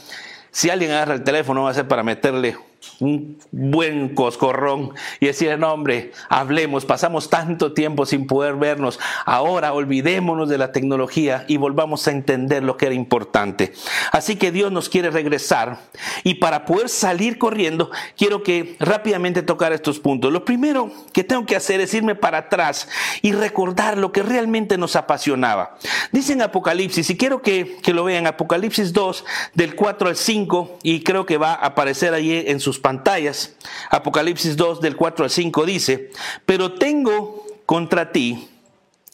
si 0.57 0.71
alguien 0.71 0.91
agarra 0.93 1.13
el 1.13 1.23
teléfono 1.23 1.65
va 1.65 1.71
a 1.71 1.75
ser 1.75 1.87
para 1.87 2.03
meterle 2.03 2.57
un 3.01 3.39
buen 3.51 4.15
coscorrón 4.15 4.93
y 5.21 5.27
decir, 5.27 5.59
no 5.59 5.73
hombre, 5.73 6.13
hablemos, 6.29 6.85
pasamos 6.85 7.29
tanto 7.29 7.73
tiempo 7.73 8.07
sin 8.07 8.27
poder 8.27 8.55
vernos, 8.55 8.99
ahora 9.25 9.73
olvidémonos 9.73 10.49
de 10.49 10.59
la 10.59 10.73
tecnología 10.73 11.45
y 11.49 11.59
volvamos 11.59 12.07
a 12.07 12.13
entender 12.13 12.63
lo 12.63 12.77
que 12.77 12.87
era 12.87 12.95
importante. 12.95 13.75
Así 14.13 14.37
que 14.37 14.51
Dios 14.51 14.73
nos 14.73 14.89
quiere 14.89 15.11
regresar 15.11 15.79
y 16.25 16.35
para 16.35 16.65
poder 16.65 16.89
salir 16.89 17.39
corriendo, 17.39 17.91
quiero 18.17 18.43
que 18.43 18.77
rápidamente 18.79 19.43
tocar 19.43 19.73
estos 19.73 19.99
puntos. 19.99 20.33
Lo 20.33 20.45
primero 20.45 20.91
que 21.13 21.25
tengo 21.25 21.45
que 21.45 21.57
hacer 21.57 21.81
es 21.81 21.93
irme 21.93 22.15
para 22.15 22.39
atrás 22.39 22.89
y 23.21 23.33
recordar 23.33 23.99
lo 23.99 24.13
que 24.13 24.23
realmente 24.23 24.79
nos 24.79 24.97
apasionaba. 24.97 25.77
Dice 26.13 26.33
en 26.33 26.43
Apocalipsis, 26.43 27.09
y 27.11 27.17
quiero 27.17 27.43
que, 27.43 27.77
que 27.83 27.93
lo 27.93 28.05
vean, 28.05 28.27
Apocalipsis 28.27 28.93
2, 28.93 29.25
del 29.55 29.75
4 29.75 30.09
al 30.09 30.17
5, 30.17 30.79
y 30.83 31.03
creo 31.03 31.27
que 31.27 31.39
va 31.39 31.53
a 31.55 31.67
aparecer 31.67 32.15
allí 32.15 32.45
en 32.47 32.61
sus 32.61 32.79
pantallas. 32.79 33.55
Apocalipsis 33.91 34.57
2 34.57 34.81
del 34.81 34.97
4 34.97 35.25
al 35.25 35.31
5 35.31 35.67
dice, 35.67 36.11
pero 36.45 36.75
tengo 36.75 37.47
contra 37.67 38.13
ti, 38.13 38.49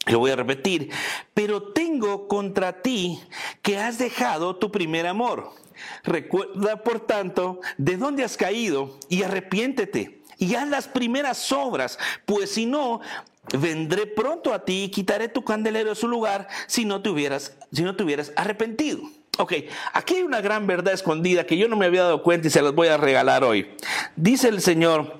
lo 0.07 0.19
voy 0.19 0.31
a 0.31 0.37
repetir, 0.37 0.91
pero 1.35 1.63
tengo 1.63 2.29
contra 2.29 2.83
ti 2.83 3.21
que 3.63 3.79
has 3.79 3.99
dejado 3.99 4.57
tu 4.57 4.71
primer 4.71 5.07
amor. 5.07 5.51
Recuerda, 6.05 6.83
por 6.83 7.01
tanto, 7.01 7.61
de 7.79 7.97
dónde 7.97 8.25
has 8.25 8.37
caído 8.37 8.99
y 9.09 9.23
arrepiéntete 9.23 10.23
y 10.39 10.55
haz 10.57 10.69
las 10.69 10.89
primeras 10.89 11.53
obras, 11.53 11.99
pues 12.27 12.51
si 12.51 12.67
no, 12.67 13.01
vendré 13.59 14.07
pronto 14.07 14.53
a 14.53 14.65
ti 14.65 14.85
y 14.85 14.91
quitaré 14.91 15.29
tu 15.29 15.45
candelero 15.45 15.91
de 15.91 15.97
su 15.97 16.09
lugar 16.09 16.49
si 16.67 16.85
no 16.85 17.03
te 17.03 17.11
hubieras, 17.11 17.57
si 17.73 17.83
no 17.83 17.97
te 17.97 18.05
hubieras 18.05 18.33
arrepentido. 18.37 19.03
Ok, 19.39 19.55
aquí 19.95 20.17
hay 20.17 20.23
una 20.23 20.41
gran 20.41 20.67
verdad 20.67 20.93
escondida 20.93 21.47
que 21.47 21.57
yo 21.57 21.67
no 21.67 21.77
me 21.77 21.87
había 21.87 22.03
dado 22.03 22.23
cuenta 22.23 22.49
y 22.49 22.51
se 22.51 22.63
las 22.63 22.75
voy 22.75 22.89
a 22.89 22.99
regalar 22.99 23.45
hoy. 23.45 23.71
Dice 24.15 24.49
el 24.49 24.61
Señor, 24.61 25.17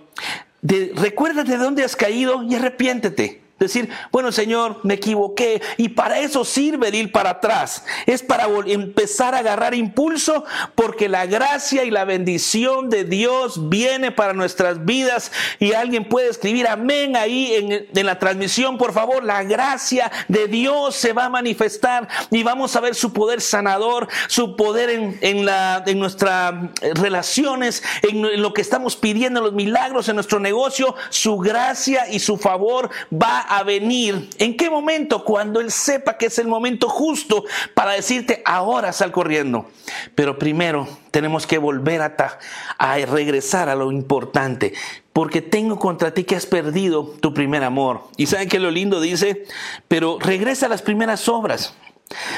recuérdate 0.63 1.53
de 1.53 1.57
dónde 1.57 1.83
has 1.83 1.97
caído 1.97 2.43
y 2.43 2.55
arrepiéntete. 2.55 3.42
Decir, 3.63 3.89
bueno 4.11 4.33
Señor, 4.33 4.81
me 4.83 4.95
equivoqué. 4.95 5.63
Y 5.77 5.91
para 5.91 6.19
eso 6.19 6.45
sirve 6.45 6.91
de 6.91 6.99
ir 6.99 7.13
para 7.13 7.31
atrás. 7.31 7.85
Es 8.07 8.23
para 8.23 8.47
empezar 8.67 9.35
a 9.35 9.39
agarrar 9.39 9.75
impulso 9.75 10.45
porque 10.75 11.09
la 11.09 11.27
gracia 11.27 11.85
y 11.85 11.91
la 11.91 12.05
bendición 12.05 12.91
de 12.91 13.05
Dios 13.05 13.69
viene 13.69 14.11
para 14.11 14.33
nuestras 14.33 14.85
vidas. 14.85 15.33
Y 15.59 15.73
alguien 15.73 16.09
puede 16.09 16.29
escribir 16.29 16.67
amén 16.67 17.17
ahí 17.17 17.55
en, 17.55 17.87
en 17.95 18.07
la 18.07 18.19
transmisión. 18.19 18.79
Por 18.79 18.93
favor, 18.93 19.23
la 19.25 19.43
gracia 19.43 20.11
de 20.29 20.49
Dios 20.49 20.97
se 20.97 21.13
va 21.13 21.27
a 21.27 21.29
manifestar 21.29 22.09
y 22.31 22.43
vamos 22.43 22.75
a 22.77 22.81
ver 22.81 22.95
su 22.95 23.13
poder 23.13 23.41
sanador, 23.41 24.09
su 24.29 24.57
poder 24.57 24.91
en, 24.91 25.19
en, 25.21 25.49
en 25.87 25.99
nuestras 25.99 26.55
relaciones, 26.95 27.83
en, 28.03 28.25
en 28.25 28.43
lo 28.43 28.53
que 28.53 28.63
estamos 28.63 28.97
pidiendo, 28.97 29.41
los 29.41 29.53
milagros 29.53 30.09
en 30.09 30.17
nuestro 30.17 30.41
negocio. 30.41 30.95
Su 31.11 31.39
gracia 31.39 32.09
y 32.11 32.19
su 32.19 32.37
favor 32.37 32.91
va 33.13 33.39
a 33.41 33.52
venir. 33.63 34.31
¿En 34.39 34.57
qué 34.57 34.71
momento? 34.71 35.25
Cuando 35.25 35.61
Él 35.61 35.71
sepa 35.71 36.17
que 36.17 36.27
es 36.27 36.39
el 36.39 36.49
momento 36.49 36.89
justo 36.89 37.45
para 37.75 37.93
decirte, 37.93 38.43
ahora 38.45 38.93
sal 38.93 39.13
corriendo. 39.13 39.71
Pero 40.15 40.39
primero 40.39 40.89
tenemos 41.11 41.47
que 41.47 41.59
volver 41.59 42.01
a, 42.01 42.39
a 42.79 42.97
regresar 42.97 43.69
a 43.69 43.75
lo 43.75 43.93
importante. 43.93 44.73
Porque 45.13 45.43
tengo 45.43 45.79
contra 45.79 46.15
ti 46.15 46.25
que 46.25 46.37
has 46.37 46.47
perdido 46.47 47.15
tu 47.21 47.35
primer 47.35 47.63
amor. 47.63 48.09
Y 48.17 48.27
saben 48.27 48.49
que 48.49 48.59
lo 48.59 48.71
lindo 48.71 49.01
dice, 49.01 49.45
pero 49.89 50.19
regresa 50.19 50.67
a 50.67 50.71
las 50.71 50.83
primeras 50.83 51.29
obras. 51.29 51.75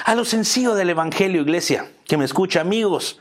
A 0.05 0.15
lo 0.15 0.25
sencillo 0.25 0.75
del 0.75 0.91
Evangelio, 0.91 1.43
iglesia, 1.43 1.89
que 2.07 2.17
me 2.17 2.25
escucha, 2.25 2.61
amigos, 2.61 3.19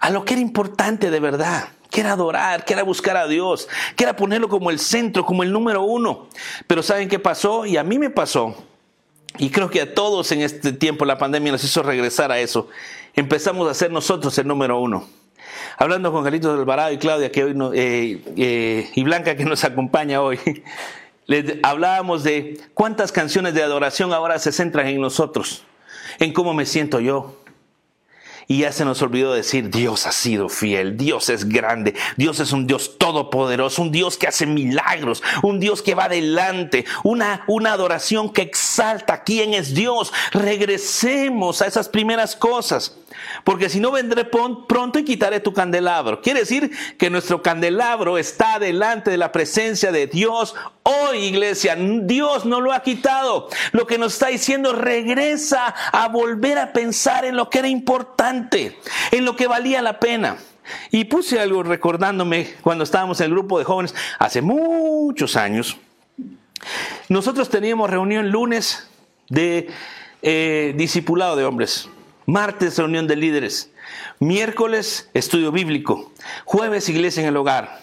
a 0.00 0.10
lo 0.10 0.24
que 0.24 0.34
era 0.34 0.40
importante 0.40 1.10
de 1.10 1.20
verdad 1.20 1.68
que 1.90 2.00
era 2.00 2.12
adorar, 2.12 2.64
que 2.64 2.74
era 2.74 2.82
buscar 2.82 3.16
a 3.16 3.26
Dios, 3.26 3.68
que 3.96 4.04
era 4.04 4.16
ponerlo 4.16 4.48
como 4.48 4.70
el 4.70 4.78
centro, 4.78 5.24
como 5.24 5.42
el 5.42 5.52
número 5.52 5.82
uno. 5.82 6.28
Pero 6.66 6.82
¿saben 6.82 7.08
qué 7.08 7.18
pasó? 7.18 7.66
Y 7.66 7.76
a 7.76 7.84
mí 7.84 7.98
me 7.98 8.10
pasó. 8.10 8.54
Y 9.38 9.50
creo 9.50 9.70
que 9.70 9.80
a 9.80 9.94
todos 9.94 10.32
en 10.32 10.42
este 10.42 10.72
tiempo 10.72 11.04
la 11.04 11.18
pandemia 11.18 11.52
nos 11.52 11.64
hizo 11.64 11.82
regresar 11.82 12.32
a 12.32 12.40
eso. 12.40 12.68
Empezamos 13.14 13.68
a 13.68 13.74
ser 13.74 13.90
nosotros 13.90 14.36
el 14.38 14.46
número 14.46 14.78
uno. 14.78 15.06
Hablando 15.76 16.12
con 16.12 16.24
Carlitos 16.24 16.58
Alvarado 16.58 16.92
y 16.92 16.98
Claudia 16.98 17.30
que 17.30 17.44
hoy 17.44 17.56
eh, 17.74 18.20
eh, 18.36 18.90
y 18.94 19.02
Blanca 19.04 19.36
que 19.36 19.44
nos 19.44 19.64
acompaña 19.64 20.20
hoy, 20.20 20.38
les 21.26 21.56
hablábamos 21.62 22.24
de 22.24 22.60
cuántas 22.74 23.12
canciones 23.12 23.54
de 23.54 23.62
adoración 23.62 24.12
ahora 24.12 24.38
se 24.38 24.50
centran 24.50 24.88
en 24.88 25.00
nosotros, 25.00 25.62
en 26.18 26.32
cómo 26.32 26.52
me 26.52 26.66
siento 26.66 27.00
yo, 27.00 27.36
y 28.50 28.60
ya 28.60 28.72
se 28.72 28.86
nos 28.86 29.02
olvidó 29.02 29.34
decir, 29.34 29.68
Dios 29.68 30.06
ha 30.06 30.12
sido 30.12 30.48
fiel, 30.48 30.96
Dios 30.96 31.28
es 31.28 31.46
grande, 31.46 31.94
Dios 32.16 32.40
es 32.40 32.52
un 32.52 32.66
Dios 32.66 32.96
todopoderoso, 32.96 33.82
un 33.82 33.92
Dios 33.92 34.16
que 34.16 34.26
hace 34.26 34.46
milagros, 34.46 35.22
un 35.42 35.60
Dios 35.60 35.82
que 35.82 35.94
va 35.94 36.04
adelante, 36.04 36.86
una, 37.04 37.44
una 37.46 37.74
adoración 37.74 38.32
que 38.32 38.40
exalta 38.40 39.22
quién 39.22 39.52
es 39.52 39.74
Dios. 39.74 40.14
Regresemos 40.32 41.60
a 41.60 41.66
esas 41.66 41.90
primeras 41.90 42.34
cosas. 42.36 42.96
Porque 43.44 43.68
si 43.68 43.80
no 43.80 43.90
vendré 43.90 44.24
pronto 44.24 44.98
y 44.98 45.04
quitaré 45.04 45.40
tu 45.40 45.52
candelabro. 45.52 46.20
Quiere 46.20 46.40
decir 46.40 46.70
que 46.98 47.10
nuestro 47.10 47.42
candelabro 47.42 48.18
está 48.18 48.58
delante 48.58 49.10
de 49.10 49.16
la 49.16 49.32
presencia 49.32 49.92
de 49.92 50.06
Dios. 50.06 50.54
Hoy, 50.82 51.18
iglesia, 51.18 51.76
Dios 51.76 52.44
no 52.44 52.60
lo 52.60 52.72
ha 52.72 52.82
quitado. 52.82 53.48
Lo 53.72 53.86
que 53.86 53.98
nos 53.98 54.14
está 54.14 54.28
diciendo, 54.28 54.72
regresa 54.72 55.74
a 55.92 56.08
volver 56.08 56.58
a 56.58 56.72
pensar 56.72 57.24
en 57.24 57.36
lo 57.36 57.50
que 57.50 57.60
era 57.60 57.68
importante, 57.68 58.37
en 59.10 59.24
lo 59.24 59.36
que 59.36 59.46
valía 59.46 59.82
la 59.82 60.00
pena. 60.00 60.36
Y 60.90 61.04
puse 61.04 61.40
algo 61.40 61.62
recordándome 61.62 62.54
cuando 62.60 62.84
estábamos 62.84 63.20
en 63.20 63.26
el 63.26 63.32
grupo 63.32 63.58
de 63.58 63.64
jóvenes 63.64 63.94
hace 64.18 64.42
muchos 64.42 65.36
años. 65.36 65.76
Nosotros 67.08 67.48
teníamos 67.48 67.88
reunión 67.88 68.30
lunes 68.30 68.88
de 69.28 69.68
eh, 70.22 70.74
discipulado 70.76 71.36
de 71.36 71.44
hombres. 71.44 71.88
Martes, 72.26 72.76
reunión 72.76 73.06
de 73.06 73.16
líderes. 73.16 73.70
Miércoles, 74.18 75.08
estudio 75.14 75.52
bíblico. 75.52 76.12
Jueves, 76.44 76.88
iglesia 76.88 77.22
en 77.22 77.28
el 77.28 77.36
hogar. 77.36 77.80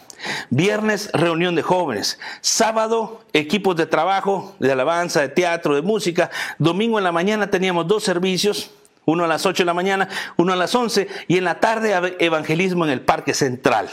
Viernes, 0.49 1.09
reunión 1.13 1.55
de 1.55 1.61
jóvenes. 1.61 2.19
Sábado, 2.41 3.23
equipos 3.33 3.75
de 3.75 3.85
trabajo, 3.85 4.55
de 4.59 4.71
alabanza, 4.71 5.21
de 5.21 5.29
teatro, 5.29 5.75
de 5.75 5.81
música. 5.81 6.29
Domingo 6.59 6.97
en 6.97 7.03
la 7.03 7.11
mañana 7.11 7.49
teníamos 7.49 7.87
dos 7.87 8.03
servicios. 8.03 8.71
Uno 9.05 9.23
a 9.23 9.27
las 9.27 9.45
8 9.45 9.63
de 9.63 9.65
la 9.65 9.73
mañana, 9.73 10.09
uno 10.37 10.53
a 10.53 10.55
las 10.55 10.73
11 10.73 11.07
y 11.27 11.37
en 11.37 11.43
la 11.43 11.59
tarde 11.59 12.15
evangelismo 12.19 12.85
en 12.85 12.91
el 12.91 13.01
Parque 13.01 13.33
Central 13.33 13.89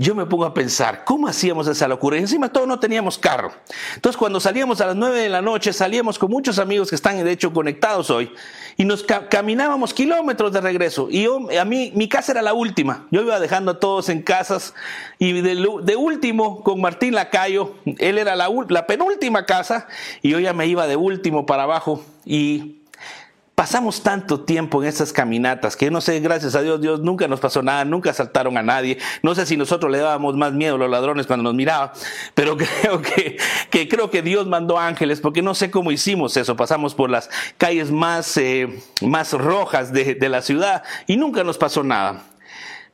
yo 0.00 0.14
me 0.14 0.24
pongo 0.24 0.46
a 0.46 0.54
pensar, 0.54 1.04
¿cómo 1.04 1.28
hacíamos 1.28 1.66
esa 1.66 1.86
locura? 1.86 2.16
Y 2.16 2.20
encima 2.20 2.48
todos 2.48 2.66
no 2.66 2.80
teníamos 2.80 3.18
carro. 3.18 3.52
Entonces 3.94 4.16
cuando 4.16 4.40
salíamos 4.40 4.80
a 4.80 4.86
las 4.86 4.96
9 4.96 5.20
de 5.20 5.28
la 5.28 5.42
noche, 5.42 5.74
salíamos 5.74 6.18
con 6.18 6.30
muchos 6.30 6.58
amigos 6.58 6.88
que 6.88 6.94
están 6.94 7.22
de 7.22 7.30
hecho 7.30 7.52
conectados 7.52 8.08
hoy 8.08 8.32
y 8.78 8.86
nos 8.86 9.04
caminábamos 9.04 9.92
kilómetros 9.92 10.52
de 10.52 10.62
regreso. 10.62 11.08
Y 11.10 11.24
yo, 11.24 11.46
a 11.60 11.66
mí, 11.66 11.92
mi 11.94 12.08
casa 12.08 12.32
era 12.32 12.40
la 12.40 12.54
última. 12.54 13.06
Yo 13.10 13.20
iba 13.20 13.38
dejando 13.38 13.72
a 13.72 13.78
todos 13.78 14.08
en 14.08 14.22
casas 14.22 14.72
y 15.18 15.38
de, 15.42 15.96
último 15.96 16.64
con 16.64 16.80
Martín 16.80 17.14
Lacayo, 17.14 17.74
él 17.98 18.16
era 18.16 18.36
la, 18.36 18.48
la 18.70 18.86
penúltima 18.86 19.44
casa 19.44 19.86
y 20.22 20.30
yo 20.30 20.40
ya 20.40 20.54
me 20.54 20.66
iba 20.66 20.86
de 20.86 20.96
último 20.96 21.44
para 21.44 21.64
abajo 21.64 22.02
y 22.24 22.79
pasamos 23.60 24.02
tanto 24.02 24.40
tiempo 24.40 24.82
en 24.82 24.88
esas 24.88 25.12
caminatas 25.12 25.76
que 25.76 25.90
no 25.90 26.00
sé, 26.00 26.18
gracias 26.20 26.54
a 26.54 26.62
Dios, 26.62 26.80
Dios 26.80 27.00
nunca 27.00 27.28
nos 27.28 27.40
pasó 27.40 27.62
nada, 27.62 27.84
nunca 27.84 28.08
asaltaron 28.08 28.56
a 28.56 28.62
nadie. 28.62 28.96
No 29.22 29.34
sé 29.34 29.44
si 29.44 29.58
nosotros 29.58 29.92
le 29.92 29.98
dábamos 29.98 30.34
más 30.34 30.54
miedo 30.54 30.76
a 30.76 30.78
los 30.78 30.88
ladrones 30.88 31.26
cuando 31.26 31.42
nos 31.42 31.52
miraban, 31.52 31.90
pero 32.34 32.56
creo 32.56 33.02
que, 33.02 33.36
creo 33.86 34.10
que 34.10 34.22
Dios 34.22 34.46
mandó 34.46 34.78
ángeles 34.78 35.20
porque 35.20 35.42
no 35.42 35.54
sé 35.54 35.70
cómo 35.70 35.92
hicimos 35.92 36.38
eso. 36.38 36.56
Pasamos 36.56 36.94
por 36.94 37.10
las 37.10 37.28
calles 37.58 37.90
más, 37.90 38.34
eh, 38.38 38.82
más 39.02 39.34
rojas 39.34 39.92
de, 39.92 40.14
de 40.14 40.28
la 40.30 40.40
ciudad 40.40 40.82
y 41.06 41.18
nunca 41.18 41.44
nos 41.44 41.58
pasó 41.58 41.84
nada. 41.84 42.22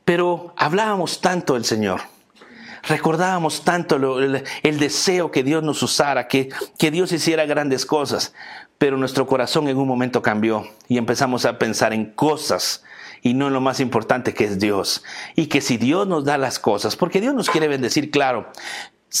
Pero 0.03 0.53
hablábamos 0.57 1.21
tanto 1.21 1.53
del 1.53 1.63
Señor 1.63 2.01
recordábamos 2.83 3.63
tanto 3.63 4.19
el, 4.19 4.43
el, 4.63 4.79
deseo 4.79 5.29
que 5.29 5.43
Dios 5.43 5.61
nos 5.61 5.83
usara, 5.83 6.29
que, 6.29 6.49
que 6.77 6.89
Dios 6.89 7.11
hiciera 7.11 7.45
grandes 7.45 7.85
cosas. 7.85 8.33
Pero 8.77 8.97
nuestro 8.97 9.25
corazón 9.25 9.67
en 9.67 9.77
un 9.77 9.87
momento 9.87 10.21
cambió 10.21 10.67
y 10.87 10.97
empezamos 10.97 11.45
a 11.45 11.57
pensar 11.57 11.93
en 11.93 12.11
cosas 12.11 12.83
y 13.21 13.33
no 13.33 13.47
en 13.47 13.53
lo 13.53 13.61
más 13.61 13.79
importante 13.79 14.33
que 14.33 14.45
es 14.45 14.59
Dios. 14.59 15.03
Y 15.35 15.47
que 15.47 15.61
si 15.61 15.77
Dios 15.77 16.07
nos 16.07 16.25
da 16.25 16.37
las 16.37 16.59
cosas, 16.59 16.95
porque 16.95 17.21
Dios 17.21 17.33
nos 17.33 17.49
quiere 17.49 17.67
bendecir, 17.67 18.11
claro, 18.11 18.51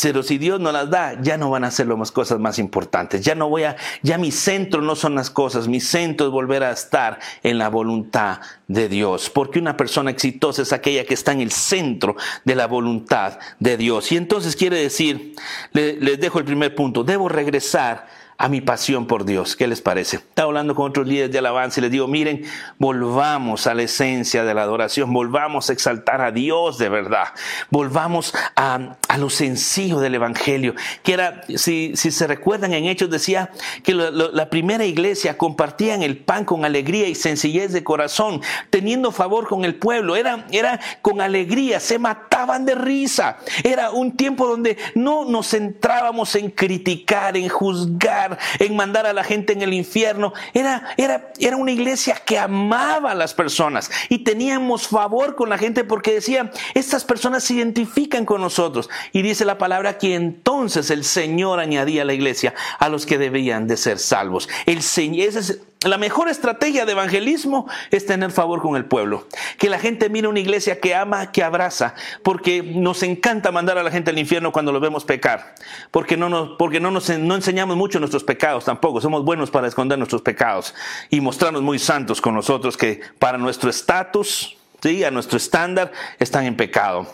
Pero 0.03 0.21
si 0.21 0.37
Dios 0.37 0.59
no 0.59 0.71
las 0.71 0.89
da, 0.89 1.19
ya 1.21 1.37
no 1.37 1.49
van 1.49 1.63
a 1.63 1.71
ser 1.71 1.87
las 1.87 2.11
cosas 2.11 2.39
más 2.39 2.59
importantes. 2.59 3.23
Ya 3.23 3.35
no 3.35 3.47
voy 3.49 3.63
a, 3.63 3.77
ya 4.03 4.17
mi 4.17 4.31
centro 4.31 4.81
no 4.81 4.95
son 4.95 5.15
las 5.15 5.29
cosas, 5.29 5.67
mi 5.69 5.79
centro 5.79 6.27
es 6.27 6.31
volver 6.31 6.63
a 6.63 6.71
estar 6.71 7.19
en 7.41 7.57
la 7.57 7.69
voluntad 7.69 8.41
de 8.67 8.89
Dios. 8.89 9.29
Porque 9.29 9.59
una 9.59 9.77
persona 9.77 10.11
exitosa 10.11 10.61
es 10.61 10.73
aquella 10.73 11.05
que 11.05 11.13
está 11.13 11.31
en 11.31 11.39
el 11.39 11.51
centro 11.51 12.17
de 12.43 12.55
la 12.55 12.67
voluntad 12.67 13.39
de 13.59 13.77
Dios. 13.77 14.11
Y 14.11 14.17
entonces 14.17 14.57
quiere 14.57 14.77
decir, 14.77 15.35
les 15.71 16.19
dejo 16.19 16.39
el 16.39 16.45
primer 16.45 16.75
punto, 16.75 17.05
debo 17.05 17.29
regresar 17.29 18.07
a 18.37 18.49
mi 18.49 18.61
pasión 18.61 19.07
por 19.07 19.25
Dios. 19.25 19.55
¿Qué 19.55 19.67
les 19.67 19.81
parece? 19.81 20.17
Estaba 20.17 20.47
hablando 20.47 20.75
con 20.75 20.89
otros 20.89 21.07
líderes 21.07 21.31
de 21.31 21.39
alabanza 21.39 21.79
y 21.79 21.83
les 21.83 21.91
digo, 21.91 22.07
miren, 22.07 22.43
volvamos 22.77 23.65
a 23.65 23.73
la 23.73 23.83
esencia 23.83 24.43
de 24.43 24.53
la 24.53 24.61
adoración, 24.63 25.11
volvamos 25.11 25.69
a 25.69 25.73
exaltar 25.73 26.21
a 26.21 26.31
Dios 26.31 26.77
de 26.77 26.89
verdad, 26.89 27.29
volvamos 27.69 28.33
a, 28.55 28.97
lo 29.17 29.29
sencillo 29.29 29.99
del 29.99 30.15
Evangelio, 30.15 30.75
que 31.01 31.13
era, 31.13 31.41
si, 31.55 31.93
si 31.95 32.11
se 32.11 32.27
recuerdan 32.27 32.73
en 32.73 32.85
Hechos, 32.85 33.09
decía 33.09 33.49
que 33.83 33.95
la 33.95 34.49
primera 34.49 34.85
iglesia 34.85 35.37
compartían 35.37 36.03
el 36.03 36.17
pan 36.17 36.45
con 36.45 36.65
alegría 36.65 37.07
y 37.07 37.15
sencillez 37.15 37.73
de 37.73 37.83
corazón, 37.83 38.41
teniendo 38.69 39.11
favor 39.11 39.47
con 39.47 39.65
el 39.65 39.75
pueblo, 39.75 40.15
era, 40.15 40.45
era 40.51 40.79
con 41.01 41.21
alegría, 41.21 41.79
se 41.79 41.97
mataban 41.97 42.65
de 42.65 42.75
risa, 42.75 43.37
era 43.63 43.89
un 43.89 44.15
tiempo 44.15 44.45
donde 44.47 44.77
no 44.93 45.25
nos 45.25 45.49
centrábamos 45.49 46.35
en 46.35 46.51
criticar, 46.51 47.35
en 47.35 47.49
juzgar, 47.49 48.26
en 48.59 48.75
mandar 48.75 49.05
a 49.05 49.13
la 49.13 49.23
gente 49.23 49.53
en 49.53 49.61
el 49.61 49.73
infierno. 49.73 50.33
Era, 50.53 50.93
era, 50.97 51.31
era 51.39 51.57
una 51.57 51.71
iglesia 51.71 52.15
que 52.25 52.39
amaba 52.39 53.11
a 53.11 53.15
las 53.15 53.33
personas 53.33 53.91
y 54.09 54.19
teníamos 54.19 54.87
favor 54.87 55.35
con 55.35 55.49
la 55.49 55.57
gente 55.57 55.83
porque 55.83 56.13
decía, 56.13 56.51
estas 56.73 57.05
personas 57.05 57.43
se 57.43 57.55
identifican 57.55 58.25
con 58.25 58.41
nosotros. 58.41 58.89
Y 59.11 59.21
dice 59.21 59.45
la 59.45 59.57
palabra 59.57 59.97
que 59.97 60.15
entonces 60.15 60.89
el 60.89 61.03
Señor 61.03 61.59
añadía 61.59 62.01
a 62.01 62.05
la 62.05 62.13
iglesia 62.13 62.53
a 62.79 62.89
los 62.89 63.05
que 63.05 63.17
debían 63.17 63.67
de 63.67 63.77
ser 63.77 63.99
salvos. 63.99 64.49
El 64.65 64.81
Señor, 64.81 65.27
ese 65.27 65.39
es 65.39 65.61
la 65.81 65.97
mejor 65.97 66.27
estrategia 66.27 66.85
de 66.85 66.93
evangelismo 66.93 67.67
es 67.91 68.05
tener 68.05 68.31
favor 68.31 68.61
con 68.61 68.75
el 68.75 68.85
pueblo. 68.85 69.27
Que 69.59 69.69
la 69.69 69.77
gente 69.77 70.09
mire 70.09 70.27
una 70.27 70.39
iglesia 70.39 70.79
que 70.79 70.95
ama, 70.95 71.31
que 71.31 71.43
abraza, 71.43 71.93
porque 72.23 72.63
nos 72.63 73.03
encanta 73.03 73.51
mandar 73.51 73.77
a 73.77 73.83
la 73.83 73.91
gente 73.91 74.09
al 74.09 74.17
infierno 74.17 74.51
cuando 74.51 74.71
lo 74.71 74.79
vemos 74.79 75.05
pecar. 75.05 75.53
Porque 75.91 76.17
no 76.17 76.29
nos, 76.29 76.57
porque 76.57 76.79
no 76.79 76.89
nos 76.89 77.09
no 77.09 77.35
enseñamos 77.35 77.77
mucho 77.77 77.99
nuestros 77.99 78.23
pecados 78.23 78.65
tampoco. 78.65 79.01
Somos 79.01 79.23
buenos 79.23 79.51
para 79.51 79.67
esconder 79.67 79.99
nuestros 79.99 80.23
pecados 80.23 80.73
y 81.09 81.21
mostrarnos 81.21 81.61
muy 81.61 81.77
santos 81.77 82.21
con 82.21 82.33
nosotros 82.33 82.75
que 82.75 83.01
para 83.19 83.37
nuestro 83.37 83.69
estatus, 83.69 84.57
¿sí? 84.81 85.03
a 85.03 85.11
nuestro 85.11 85.37
estándar, 85.37 85.91
están 86.17 86.45
en 86.45 86.57
pecado. 86.57 87.07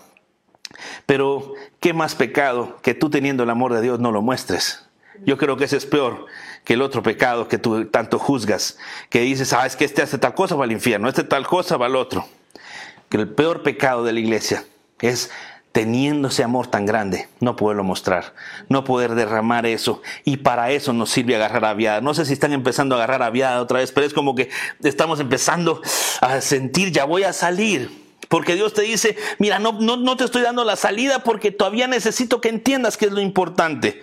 Pero, 1.05 1.53
¿qué 1.79 1.93
más 1.93 2.15
pecado 2.15 2.77
que 2.82 2.93
tú 2.93 3.10
teniendo 3.10 3.43
el 3.43 3.50
amor 3.50 3.74
de 3.74 3.82
Dios 3.82 4.00
no 4.00 4.12
lo 4.12 4.22
muestres? 4.22 4.88
Yo 5.25 5.38
creo 5.38 5.58
que 5.58 5.65
ese 5.65 5.77
es 5.77 5.86
peor 5.86 6.25
que 6.63 6.74
el 6.74 6.82
otro 6.82 7.03
pecado 7.03 7.48
que 7.48 7.58
tú 7.58 7.86
tanto 7.86 8.20
juzgas, 8.20 8.77
que 9.10 9.22
dices, 9.22 9.53
ah, 9.53 9.65
es 9.65 9.75
que 9.75 9.86
este 9.86 10.01
hace 10.01 10.17
tal 10.17 10.34
cosa 10.34 10.55
va 10.55 10.63
al 10.63 10.72
infierno, 10.72 11.10
este 11.10 11.24
tal 11.24 11.46
cosa 11.46 11.77
va 11.77 11.88
al 11.88 11.96
otro. 11.96 12.25
Que 13.10 13.17
el 13.17 13.29
peor 13.29 13.63
pecado 13.63 14.03
de 14.03 14.13
la 14.13 14.20
iglesia 14.20 14.63
es 15.01 15.29
teniendo 15.74 16.27
ese 16.27 16.43
amor 16.43 16.67
tan 16.67 16.86
grande, 16.86 17.27
no 17.39 17.55
poderlo 17.55 17.84
mostrar, 17.84 18.36
no 18.70 18.84
poder 18.84 19.15
derramar 19.15 19.65
eso. 19.65 20.01
Y 20.24 20.38
para 20.38 20.72
eso 20.72 20.93
nos 20.93 21.10
sirve 21.10 21.36
agarrar 21.36 21.65
aviada. 21.65 22.00
No 22.00 22.13
sé 22.13 22.25
si 22.25 22.34
están 22.34 22.53
empezando 22.53 22.96
a 22.96 23.00
agarrar 23.00 23.24
aviada 23.24 23.62
otra 23.62 23.79
vez, 23.79 23.91
pero 23.91 24.05
es 24.05 24.13
como 24.13 24.36
que 24.36 24.50
estamos 24.84 25.20
empezando 25.20 25.82
a 26.22 26.41
sentir, 26.41 26.91
ya 26.91 27.05
voy 27.05 27.24
a 27.24 27.34
salir. 27.34 28.02
Porque 28.29 28.55
Dios 28.55 28.73
te 28.73 28.83
dice, 28.83 29.17
mira, 29.37 29.59
no, 29.59 29.73
no, 29.73 29.97
no, 29.97 30.17
te 30.17 30.23
estoy 30.23 30.41
dando 30.41 30.63
la 30.63 30.75
salida 30.75 31.19
porque 31.19 31.51
todavía 31.51 31.87
necesito 31.87 32.41
que 32.41 32.49
entiendas 32.49 32.97
qué 32.97 33.05
es 33.05 33.11
lo 33.11 33.21
importante. 33.21 34.01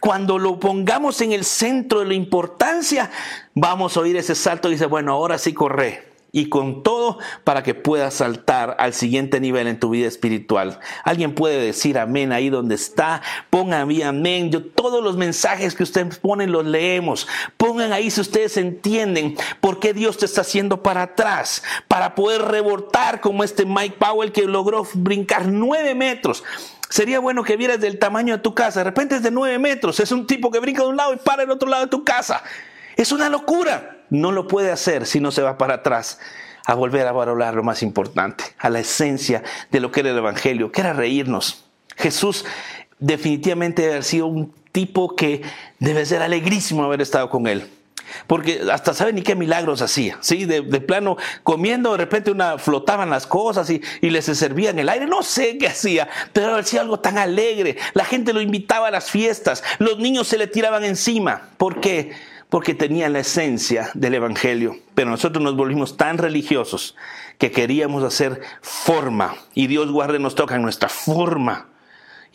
Cuando 0.00 0.38
lo 0.38 0.60
pongamos 0.60 1.20
en 1.20 1.32
el 1.32 1.44
centro 1.44 2.00
de 2.00 2.06
la 2.06 2.14
importancia, 2.14 3.10
vamos 3.54 3.96
a 3.96 4.00
oír 4.00 4.16
ese 4.16 4.34
salto 4.34 4.68
y 4.68 4.72
dice, 4.72 4.86
bueno, 4.86 5.12
ahora 5.12 5.38
sí 5.38 5.52
corre 5.52 6.11
y 6.32 6.48
con 6.48 6.82
todo 6.82 7.18
para 7.44 7.62
que 7.62 7.74
puedas 7.74 8.14
saltar 8.14 8.74
al 8.78 8.94
siguiente 8.94 9.38
nivel 9.38 9.66
en 9.66 9.78
tu 9.78 9.90
vida 9.90 10.08
espiritual. 10.08 10.80
Alguien 11.04 11.34
puede 11.34 11.62
decir 11.62 11.98
amén 11.98 12.32
ahí 12.32 12.48
donde 12.48 12.74
está. 12.74 13.20
Pongan 13.50 13.90
ahí 13.90 14.00
amén. 14.00 14.50
Yo 14.50 14.64
todos 14.64 15.04
los 15.04 15.18
mensajes 15.18 15.74
que 15.74 15.82
ustedes 15.82 16.18
ponen 16.18 16.50
los 16.50 16.64
leemos. 16.64 17.28
Pongan 17.58 17.92
ahí 17.92 18.10
si 18.10 18.22
ustedes 18.22 18.56
entienden 18.56 19.36
por 19.60 19.78
qué 19.78 19.92
Dios 19.92 20.16
te 20.16 20.24
está 20.24 20.40
haciendo 20.40 20.82
para 20.82 21.02
atrás, 21.02 21.62
para 21.86 22.14
poder 22.14 22.42
rebotar 22.42 23.20
como 23.20 23.44
este 23.44 23.66
Mike 23.66 23.96
Powell 23.98 24.32
que 24.32 24.46
logró 24.46 24.86
brincar 24.94 25.46
nueve 25.46 25.94
metros. 25.94 26.42
Sería 26.88 27.20
bueno 27.20 27.44
que 27.44 27.56
vieras 27.58 27.80
del 27.80 27.98
tamaño 27.98 28.36
de 28.36 28.42
tu 28.42 28.54
casa. 28.54 28.80
De 28.80 28.84
repente 28.84 29.16
es 29.16 29.22
de 29.22 29.30
nueve 29.30 29.58
metros. 29.58 30.00
Es 30.00 30.12
un 30.12 30.26
tipo 30.26 30.50
que 30.50 30.60
brinca 30.60 30.82
de 30.82 30.88
un 30.88 30.96
lado 30.96 31.12
y 31.12 31.18
para 31.18 31.42
el 31.42 31.50
otro 31.50 31.68
lado 31.68 31.84
de 31.84 31.90
tu 31.90 32.04
casa. 32.04 32.42
Es 32.96 33.12
una 33.12 33.28
locura 33.28 34.01
no 34.12 34.30
lo 34.30 34.46
puede 34.46 34.70
hacer 34.70 35.06
si 35.06 35.20
no 35.20 35.32
se 35.32 35.40
va 35.40 35.56
para 35.56 35.74
atrás 35.74 36.20
a 36.66 36.74
volver 36.74 37.06
a 37.06 37.12
valorar 37.12 37.54
lo 37.54 37.62
más 37.62 37.82
importante, 37.82 38.44
a 38.58 38.68
la 38.68 38.80
esencia 38.80 39.42
de 39.70 39.80
lo 39.80 39.90
que 39.90 40.00
era 40.00 40.10
el 40.10 40.18
Evangelio, 40.18 40.70
que 40.70 40.82
era 40.82 40.92
reírnos. 40.92 41.64
Jesús 41.96 42.44
definitivamente 42.98 43.82
debe 43.82 43.94
haber 43.94 44.04
sido 44.04 44.26
un 44.26 44.52
tipo 44.70 45.16
que 45.16 45.42
debe 45.78 46.04
ser 46.04 46.22
alegrísimo 46.22 46.84
haber 46.84 47.00
estado 47.00 47.30
con 47.30 47.46
él. 47.46 47.68
Porque 48.26 48.60
hasta 48.70 48.92
saben 48.92 49.14
ni 49.14 49.22
qué 49.22 49.34
milagros 49.34 49.80
hacía, 49.80 50.18
¿sí? 50.20 50.44
De, 50.44 50.62
plano, 50.80 51.16
comiendo, 51.42 51.92
de 51.92 51.98
repente 51.98 52.30
una, 52.30 52.58
flotaban 52.58 53.08
las 53.08 53.26
cosas 53.26 53.70
y, 53.70 53.80
y 54.02 54.10
les 54.10 54.26
servía 54.26 54.68
en 54.68 54.78
el 54.78 54.90
aire. 54.90 55.06
No 55.06 55.22
sé 55.22 55.56
qué 55.56 55.68
hacía, 55.68 56.08
pero 56.34 56.56
hacía 56.56 56.82
algo 56.82 57.00
tan 57.00 57.16
alegre. 57.16 57.78
La 57.94 58.04
gente 58.04 58.34
lo 58.34 58.42
invitaba 58.42 58.88
a 58.88 58.90
las 58.90 59.10
fiestas, 59.10 59.64
los 59.78 59.98
niños 59.98 60.28
se 60.28 60.36
le 60.36 60.46
tiraban 60.46 60.84
encima. 60.84 61.48
¿Por 61.56 61.80
qué? 61.80 62.12
Porque 62.52 62.74
tenía 62.74 63.08
la 63.08 63.20
esencia 63.20 63.88
del 63.94 64.12
Evangelio. 64.12 64.76
Pero 64.94 65.08
nosotros 65.08 65.42
nos 65.42 65.56
volvimos 65.56 65.96
tan 65.96 66.18
religiosos 66.18 66.94
que 67.38 67.50
queríamos 67.50 68.04
hacer 68.04 68.42
forma. 68.60 69.36
Y 69.54 69.68
Dios 69.68 69.90
guarde 69.90 70.18
nos 70.18 70.34
toca 70.34 70.56
en 70.56 70.62
nuestra 70.62 70.90
forma. 70.90 71.68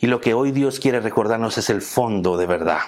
Y 0.00 0.08
lo 0.08 0.20
que 0.20 0.34
hoy 0.34 0.50
Dios 0.50 0.80
quiere 0.80 0.98
recordarnos 0.98 1.56
es 1.56 1.70
el 1.70 1.82
fondo 1.82 2.36
de 2.36 2.46
verdad 2.46 2.80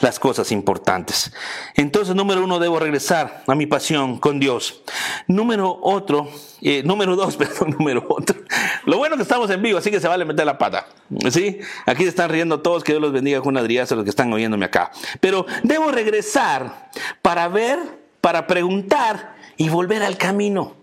las 0.00 0.18
cosas 0.18 0.52
importantes. 0.52 1.32
Entonces, 1.74 2.14
número 2.14 2.42
uno, 2.44 2.58
debo 2.58 2.78
regresar 2.78 3.42
a 3.46 3.54
mi 3.54 3.66
pasión 3.66 4.18
con 4.18 4.40
Dios. 4.40 4.82
Número 5.26 5.78
otro, 5.82 6.28
eh, 6.60 6.82
número 6.84 7.16
dos, 7.16 7.36
perdón, 7.38 7.76
número 7.78 8.04
otro. 8.08 8.40
Lo 8.84 8.98
bueno 8.98 9.16
que 9.16 9.22
estamos 9.22 9.50
en 9.50 9.62
vivo, 9.62 9.78
así 9.78 9.90
que 9.90 10.00
se 10.00 10.08
vale 10.08 10.24
meter 10.24 10.46
la 10.46 10.58
pata. 10.58 10.86
¿Sí? 11.30 11.58
Aquí 11.86 12.02
se 12.02 12.10
están 12.10 12.30
riendo 12.30 12.60
todos, 12.60 12.84
que 12.84 12.92
Dios 12.92 13.02
los 13.02 13.12
bendiga 13.12 13.40
con 13.40 13.56
adriazo 13.56 13.94
los 13.96 14.04
que 14.04 14.10
están 14.10 14.32
oyéndome 14.32 14.66
acá. 14.66 14.90
Pero 15.20 15.46
debo 15.62 15.90
regresar 15.90 16.90
para 17.22 17.48
ver, 17.48 17.78
para 18.20 18.46
preguntar 18.46 19.36
y 19.56 19.68
volver 19.68 20.02
al 20.02 20.16
camino. 20.16 20.76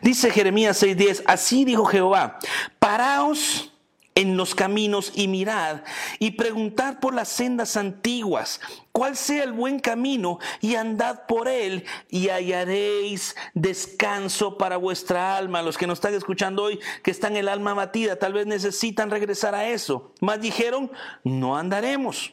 Dice 0.00 0.30
Jeremías 0.30 0.82
6:10, 0.82 1.22
así 1.26 1.64
dijo 1.64 1.84
Jehová, 1.84 2.38
paraos 2.78 3.72
en 4.16 4.36
los 4.36 4.54
caminos 4.54 5.12
y 5.14 5.28
mirad 5.28 5.82
y 6.18 6.32
preguntad 6.32 6.98
por 6.98 7.14
las 7.14 7.28
sendas 7.28 7.76
antiguas, 7.76 8.60
cuál 8.90 9.14
sea 9.14 9.44
el 9.44 9.52
buen 9.52 9.78
camino 9.78 10.38
y 10.60 10.74
andad 10.74 11.26
por 11.26 11.48
él 11.48 11.84
y 12.08 12.28
hallaréis 12.28 13.36
descanso 13.54 14.58
para 14.58 14.78
vuestra 14.78 15.36
alma. 15.36 15.62
Los 15.62 15.78
que 15.78 15.86
nos 15.86 15.98
están 15.98 16.14
escuchando 16.14 16.64
hoy, 16.64 16.80
que 17.02 17.10
están 17.10 17.36
el 17.36 17.46
alma 17.46 17.74
batida, 17.74 18.18
tal 18.18 18.32
vez 18.32 18.46
necesitan 18.46 19.10
regresar 19.10 19.54
a 19.54 19.68
eso. 19.68 20.12
Mas 20.20 20.40
dijeron, 20.40 20.90
no 21.22 21.56
andaremos. 21.56 22.32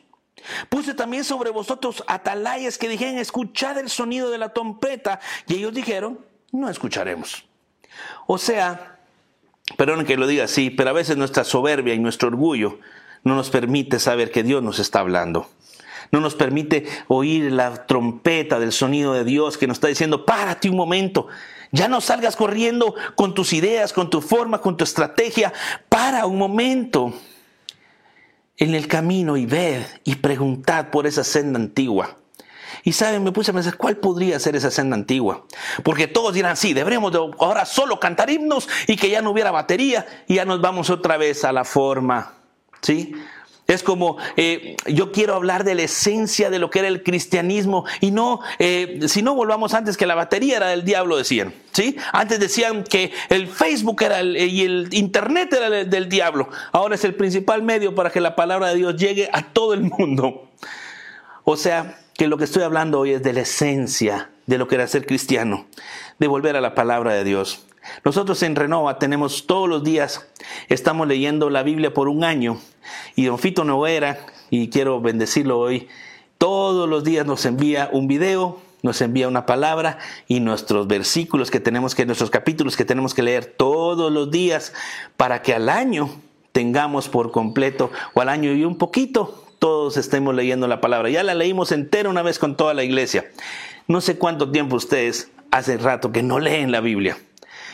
Puse 0.69 0.93
también 0.93 1.26
sobre 1.26 1.52
vosotros 1.52 2.04
atalayas 2.08 2.78
que 2.78 2.88
dijeron, 2.88 3.17
escuchad 3.17 3.78
el 3.78 3.89
sonido 3.89 4.32
de 4.32 4.38
la 4.38 4.54
trompeta. 4.54 5.19
Y 5.48 5.56
ellos 5.56 5.74
dijeron, 5.74 6.26
no 6.52 6.69
escucharemos. 6.69 7.46
O 8.26 8.38
sea, 8.38 8.93
Perdón 9.78 10.06
que 10.06 10.18
lo 10.18 10.28
diga 10.28 10.46
así, 10.46 10.70
pero 10.70 10.90
a 10.90 10.94
veces 10.94 11.18
nuestra 11.18 11.44
soberbia 11.44 11.94
y 11.94 12.00
nuestro 12.00 12.30
orgullo 12.30 12.80
no 13.24 13.36
nos 13.36 13.50
permite 13.50 14.00
saber 14.00 14.32
que 14.32 14.44
Dios 14.44 14.62
nos 14.62 14.80
está 14.80 15.00
hablando. 15.00 15.50
No 16.12 16.20
nos 16.20 16.36
permite 16.36 16.86
oír 17.08 17.52
la 17.52 17.88
trompeta 17.88 18.60
del 18.60 18.72
sonido 18.72 19.14
de 19.14 19.24
Dios 19.24 19.58
que 19.58 19.68
nos 19.68 19.78
está 19.78 19.88
diciendo, 19.88 20.26
párate 20.26 20.70
un 20.70 20.76
momento, 20.76 21.28
ya 21.72 21.88
no 21.88 22.02
salgas 22.02 22.36
corriendo 22.36 22.94
con 23.16 23.34
tus 23.34 23.52
ideas, 23.54 23.94
con 23.94 24.10
tu 24.10 24.22
forma, 24.22 24.62
con 24.62 24.78
tu 24.78 24.84
estrategia, 24.84 25.54
para 25.90 26.28
un 26.28 26.38
momento 26.38 27.14
en 28.58 28.76
el 28.76 28.88
camino 28.88 29.38
y 29.38 29.48
ved 29.48 29.82
y 30.04 30.16
preguntad 30.16 30.92
por 30.92 31.08
esa 31.08 31.24
senda 31.24 31.58
antigua. 31.58 32.18
Y 32.84 32.94
saben, 32.94 33.24
me 33.24 33.32
puse 33.32 33.52
a 33.52 33.54
pensar, 33.54 33.78
¿cuál 33.78 33.98
podría 33.98 34.40
ser 34.40 34.56
esa 34.56 34.72
senda 34.72 34.96
antigua? 34.96 35.46
Porque 35.84 36.08
todos 36.08 36.34
dirán, 36.34 36.58
sí, 36.58 36.74
deberíamos 36.74 37.12
de 37.12 37.20
ahora 37.40 37.66
solo 37.66 38.00
cantar 38.00 38.30
himnos 38.30 38.68
y 38.88 38.96
que 38.96 39.10
ya 39.10 39.22
no 39.22 39.32
hubiera 39.32 39.52
batería 39.52 40.06
y 40.28 40.36
ya 40.36 40.46
nos 40.46 40.62
vamos 40.62 40.90
otra 40.90 41.18
vez 41.18 41.44
a 41.44 41.52
la 41.52 41.64
forma, 41.64 42.34
¿sí? 42.82 43.14
Es 43.66 43.82
como, 43.82 44.18
eh, 44.36 44.76
yo 44.88 45.14
quiero 45.14 45.36
hablar 45.36 45.64
de 45.64 45.74
la 45.74 45.84
esencia 45.84 46.50
de 46.50 46.60
lo 46.60 46.70
que 46.70 46.80
era 46.80 46.90
el 46.90 47.02
cristianismo 47.02 47.86
y 48.02 48.12
no, 48.12 48.42
eh, 48.60 49.00
si 49.08 49.22
no 49.22 49.36
volvamos 49.36 49.74
antes 49.74 49.96
que 49.96 50.06
la 50.06 50.16
batería 50.16 50.58
era 50.58 50.68
del 50.68 50.84
diablo, 50.84 51.16
decían. 51.16 51.54
¿sí? 51.72 51.96
Antes 52.12 52.42
decían 52.42 52.84
que 52.84 53.14
el 53.30 53.48
Facebook 53.48 54.04
era 54.04 54.22
y 54.22 54.64
el 54.64 54.90
Internet 54.92 55.54
era 55.54 55.70
del 55.70 56.10
diablo. 56.10 56.50
Ahora 56.74 56.96
es 56.96 57.06
el 57.06 57.16
principal 57.16 57.64
medio 57.64 57.96
para 57.96 58.10
que 58.12 58.20
la 58.20 58.36
palabra 58.36 58.68
de 58.68 58.76
Dios 58.76 58.98
llegue 58.98 59.30
a 59.32 59.54
todo 59.54 59.74
el 59.74 59.82
mundo. 59.82 60.50
O 61.46 61.56
sea, 61.56 62.03
que 62.15 62.28
lo 62.28 62.38
que 62.38 62.43
estoy 62.43 62.63
hablando 62.63 62.99
hoy 62.99 63.12
es 63.12 63.23
de 63.23 63.34
la 63.34 63.41
esencia 63.41 64.30
de 64.45 64.58
lo 64.58 64.67
que 64.67 64.76
era 64.76 64.88
ser 64.88 65.06
cristiano, 65.06 65.65
de 66.19 66.28
volver 66.28 66.56
a 66.56 66.62
la 66.62 66.76
palabra 66.76 67.13
de 67.13 67.23
Dios. 67.23 67.65
Nosotros 68.06 68.41
en 68.43 68.56
Renova 68.56 68.99
tenemos 68.99 69.45
todos 69.45 69.67
los 69.67 69.84
días, 69.84 70.28
estamos 70.69 71.08
leyendo 71.08 71.49
la 71.49 71.63
Biblia 71.63 71.93
por 71.93 72.08
un 72.08 72.23
año 72.23 72.60
y 73.15 73.26
don 73.26 73.39
Fito 73.39 73.63
Noguera, 73.63 74.26
y 74.49 74.69
quiero 74.69 75.02
bendecirlo 75.02 75.60
hoy, 75.60 75.88
todos 76.38 76.88
los 76.88 77.04
días 77.04 77.26
nos 77.26 77.45
envía 77.45 77.89
un 77.91 78.08
video, 78.08 78.62
nos 78.84 79.02
envía 79.02 79.28
una 79.28 79.45
palabra 79.45 79.97
y 80.28 80.39
nuestros 80.39 80.88
versículos 80.88 81.52
que 81.52 81.60
tenemos 81.60 81.95
que, 81.95 82.06
nuestros 82.06 82.30
capítulos 82.30 82.76
que 82.76 82.86
tenemos 82.86 83.13
que 83.13 83.23
leer 83.23 83.45
todos 83.45 84.12
los 84.12 84.30
días 84.30 84.73
para 85.17 85.41
que 85.41 85.54
al 85.54 85.69
año 85.69 86.10
tengamos 86.52 87.10
por 87.10 87.32
completo 87.32 87.91
o 88.13 88.21
al 88.21 88.30
año 88.30 88.54
y 88.54 88.65
un 88.65 88.78
poquito 88.78 89.43
todos 89.63 89.95
estemos 89.95 90.36
leyendo 90.36 90.67
la 90.67 90.82
palabra. 90.82 91.10
Ya 91.10 91.23
la 91.23 91.34
leímos 91.34 91.71
entera 91.71 92.10
una 92.10 92.21
vez 92.21 92.38
con 92.38 92.58
toda 92.58 92.73
la 92.73 92.84
iglesia. 92.84 93.32
No 93.88 94.02
sé 94.02 94.17
cuánto 94.17 94.52
tiempo 94.52 94.76
ustedes 94.76 95.32
hace 95.52 95.78
rato 95.78 96.12
que 96.12 96.21
no 96.21 96.38
leen 96.39 96.69
la 96.69 96.82
Biblia. 96.82 97.17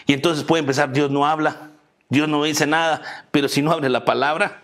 Y 0.05 0.13
entonces 0.13 0.43
puede 0.43 0.59
empezar, 0.59 0.93
Dios 0.93 1.09
no 1.09 1.25
habla, 1.25 1.71
Dios 2.07 2.29
no 2.29 2.43
dice 2.43 2.67
nada, 2.67 3.01
pero 3.31 3.47
si 3.47 3.63
no 3.63 3.71
abre 3.71 3.89
la 3.89 4.05
palabra, 4.05 4.61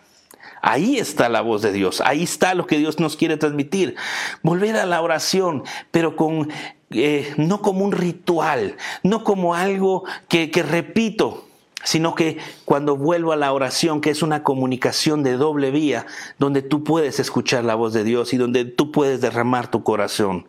Ahí 0.61 0.97
está 0.97 1.29
la 1.29 1.41
voz 1.41 1.61
de 1.61 1.71
Dios, 1.71 2.01
ahí 2.01 2.23
está 2.23 2.55
lo 2.55 2.65
que 2.65 2.79
Dios 2.79 2.99
nos 2.99 3.15
quiere 3.15 3.37
transmitir. 3.37 3.95
Volver 4.41 4.75
a 4.77 4.87
la 4.87 4.99
oración, 4.99 5.63
pero 5.91 6.15
con, 6.15 6.51
eh, 6.89 7.33
no 7.37 7.61
como 7.61 7.85
un 7.85 7.91
ritual, 7.91 8.75
no 9.03 9.23
como 9.23 9.53
algo 9.53 10.05
que, 10.27 10.49
que 10.49 10.63
repito, 10.63 11.47
sino 11.85 12.15
que 12.15 12.39
cuando 12.65 12.97
vuelvo 12.97 13.31
a 13.31 13.37
la 13.37 13.53
oración, 13.53 14.01
que 14.01 14.09
es 14.09 14.21
una 14.21 14.43
comunicación 14.43 15.23
de 15.23 15.37
doble 15.37 15.71
vía, 15.71 16.05
donde 16.37 16.61
tú 16.61 16.83
puedes 16.83 17.19
escuchar 17.19 17.63
la 17.63 17.75
voz 17.75 17.93
de 17.93 18.03
Dios 18.03 18.33
y 18.33 18.37
donde 18.37 18.65
tú 18.65 18.91
puedes 18.91 19.21
derramar 19.21 19.71
tu 19.71 19.83
corazón. 19.83 20.47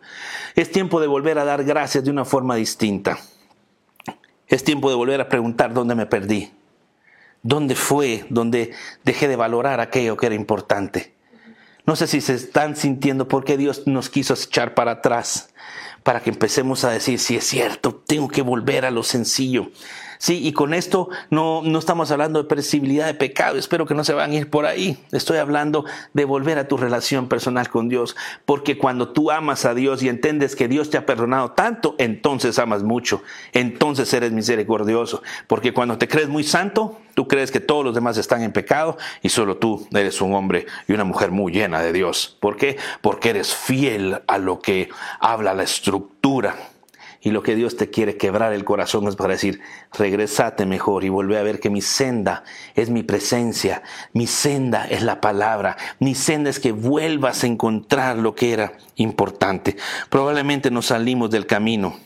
Es 0.55 0.71
tiempo 0.71 0.99
de 0.99 1.07
volver 1.07 1.39
a 1.39 1.45
dar 1.45 1.63
gracias 1.63 2.03
de 2.03 2.11
una 2.11 2.25
forma 2.25 2.55
distinta. 2.55 3.17
Es 4.47 4.63
tiempo 4.63 4.89
de 4.89 4.95
volver 4.95 5.21
a 5.21 5.29
preguntar 5.29 5.73
dónde 5.73 5.95
me 5.95 6.07
perdí. 6.07 6.51
¿Dónde 7.43 7.75
fue 7.75 8.25
donde 8.29 8.71
dejé 9.05 9.27
de 9.27 9.35
valorar 9.35 9.79
aquello 9.79 10.17
que 10.17 10.25
era 10.25 10.35
importante? 10.35 11.13
No 11.85 11.95
sé 11.95 12.07
si 12.07 12.19
se 12.19 12.33
están 12.33 12.75
sintiendo 12.75 13.27
por 13.27 13.45
qué 13.45 13.55
Dios 13.55 13.83
nos 13.85 14.09
quiso 14.09 14.33
echar 14.33 14.73
para 14.73 14.91
atrás, 14.91 15.53
para 16.03 16.19
que 16.19 16.29
empecemos 16.29 16.83
a 16.83 16.89
decir, 16.89 17.19
si 17.19 17.37
es 17.37 17.45
cierto, 17.45 17.95
tengo 17.95 18.27
que 18.27 18.41
volver 18.41 18.85
a 18.85 18.91
lo 18.91 19.03
sencillo. 19.03 19.69
Sí, 20.17 20.45
y 20.45 20.53
con 20.53 20.73
esto 20.73 21.09
no, 21.29 21.61
no 21.63 21.79
estamos 21.79 22.11
hablando 22.11 22.41
de 22.41 22.49
percibilidad 22.49 23.05
de 23.05 23.13
pecado, 23.13 23.57
espero 23.57 23.85
que 23.85 23.93
no 23.93 24.03
se 24.03 24.13
van 24.13 24.31
a 24.31 24.35
ir 24.35 24.49
por 24.49 24.65
ahí. 24.65 24.97
Estoy 25.11 25.37
hablando 25.37 25.85
de 26.13 26.25
volver 26.25 26.57
a 26.57 26.67
tu 26.67 26.77
relación 26.77 27.27
personal 27.27 27.69
con 27.69 27.89
Dios, 27.89 28.15
porque 28.45 28.77
cuando 28.77 29.09
tú 29.09 29.31
amas 29.31 29.65
a 29.65 29.73
Dios 29.73 30.01
y 30.03 30.09
entiendes 30.09 30.55
que 30.55 30.67
Dios 30.67 30.89
te 30.89 30.97
ha 30.97 31.05
perdonado 31.05 31.51
tanto, 31.51 31.95
entonces 31.97 32.59
amas 32.59 32.83
mucho, 32.83 33.21
entonces 33.53 34.11
eres 34.13 34.31
misericordioso, 34.31 35.21
porque 35.47 35.73
cuando 35.73 35.97
te 35.97 36.07
crees 36.07 36.29
muy 36.29 36.43
santo, 36.43 36.99
tú 37.13 37.27
crees 37.27 37.51
que 37.51 37.59
todos 37.59 37.83
los 37.83 37.95
demás 37.95 38.17
están 38.17 38.43
en 38.43 38.51
pecado 38.51 38.97
y 39.21 39.29
solo 39.29 39.57
tú 39.57 39.87
eres 39.91 40.21
un 40.21 40.33
hombre 40.33 40.65
y 40.87 40.93
una 40.93 41.03
mujer 41.03 41.31
muy 41.31 41.51
llena 41.51 41.81
de 41.81 41.93
Dios. 41.93 42.37
¿Por 42.39 42.57
qué? 42.57 42.77
Porque 43.01 43.31
eres 43.31 43.53
fiel 43.55 44.21
a 44.27 44.37
lo 44.37 44.59
que 44.59 44.89
habla 45.19 45.53
la 45.53 45.63
estructura 45.63 46.55
y 47.27 47.29
lo 47.29 47.43
que 47.43 47.55
Dios 47.55 47.75
te 47.75 47.89
quiere 47.89 48.15
quebrar 48.15 48.53
el 48.53 48.63
corazón 48.63 49.05
es 49.09 49.17
para 49.17 49.33
decir, 49.33 49.59
regresate 49.91 50.65
mejor 50.65 51.03
y 51.03 51.09
vuelve 51.09 51.37
a 51.37 51.43
ver 51.43 51.59
que 51.59 51.69
mi 51.69 51.81
senda 51.81 52.45
es 52.73 52.89
mi 52.89 53.03
presencia, 53.03 53.83
mi 54.13 54.27
senda 54.27 54.87
es 54.87 55.03
la 55.03 55.19
palabra, 55.19 55.75
mi 55.99 56.15
senda 56.15 56.49
es 56.49 56.61
que 56.61 56.71
vuelvas 56.71 57.43
a 57.43 57.47
encontrar 57.47 58.17
lo 58.17 58.33
que 58.33 58.53
era 58.53 58.77
importante. 58.95 59.75
Probablemente 60.09 60.71
nos 60.71 60.85
salimos 60.85 61.29
del 61.29 61.47
camino 61.47 61.97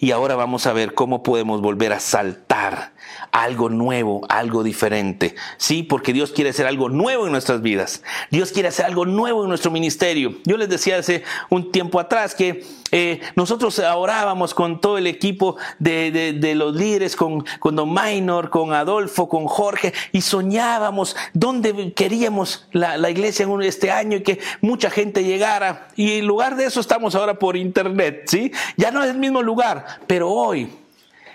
y 0.00 0.10
ahora 0.10 0.34
vamos 0.34 0.66
a 0.66 0.72
ver 0.72 0.94
cómo 0.94 1.22
podemos 1.22 1.60
volver 1.60 1.92
a 1.92 2.00
saltar 2.00 2.90
algo 3.32 3.68
nuevo, 3.68 4.26
algo 4.28 4.62
diferente. 4.62 5.34
Sí, 5.56 5.82
porque 5.82 6.12
Dios 6.12 6.32
quiere 6.32 6.50
hacer 6.50 6.66
algo 6.66 6.88
nuevo 6.88 7.26
en 7.26 7.32
nuestras 7.32 7.62
vidas. 7.62 8.02
Dios 8.30 8.52
quiere 8.52 8.68
hacer 8.68 8.86
algo 8.86 9.06
nuevo 9.06 9.42
en 9.44 9.48
nuestro 9.48 9.70
ministerio. 9.70 10.34
Yo 10.44 10.56
les 10.56 10.68
decía 10.68 10.98
hace 10.98 11.24
un 11.48 11.70
tiempo 11.72 12.00
atrás 12.00 12.34
que 12.34 12.64
eh, 12.92 13.20
nosotros 13.36 13.78
orábamos 13.78 14.54
con 14.54 14.80
todo 14.80 14.98
el 14.98 15.06
equipo 15.06 15.56
de, 15.78 16.54
los 16.56 16.74
líderes, 16.74 17.14
con, 17.16 17.44
con 17.60 17.76
Don 17.76 17.92
Minor, 17.92 18.50
con 18.50 18.72
Adolfo, 18.72 19.28
con 19.28 19.46
Jorge, 19.46 19.92
y 20.12 20.22
soñábamos 20.22 21.16
dónde 21.32 21.92
queríamos 21.94 22.66
la, 22.72 22.96
la 22.96 23.10
iglesia 23.10 23.44
en 23.44 23.62
este 23.62 23.90
año 23.90 24.18
y 24.18 24.22
que 24.22 24.40
mucha 24.60 24.90
gente 24.90 25.24
llegara. 25.24 25.88
Y 25.96 26.18
en 26.18 26.26
lugar 26.26 26.56
de 26.56 26.64
eso 26.64 26.80
estamos 26.80 27.14
ahora 27.14 27.38
por 27.38 27.56
internet, 27.56 28.24
¿sí? 28.26 28.52
Ya 28.76 28.90
no 28.90 29.02
es 29.02 29.10
el 29.10 29.18
mismo 29.18 29.42
lugar, 29.42 29.86
pero 30.06 30.30
hoy 30.30 30.68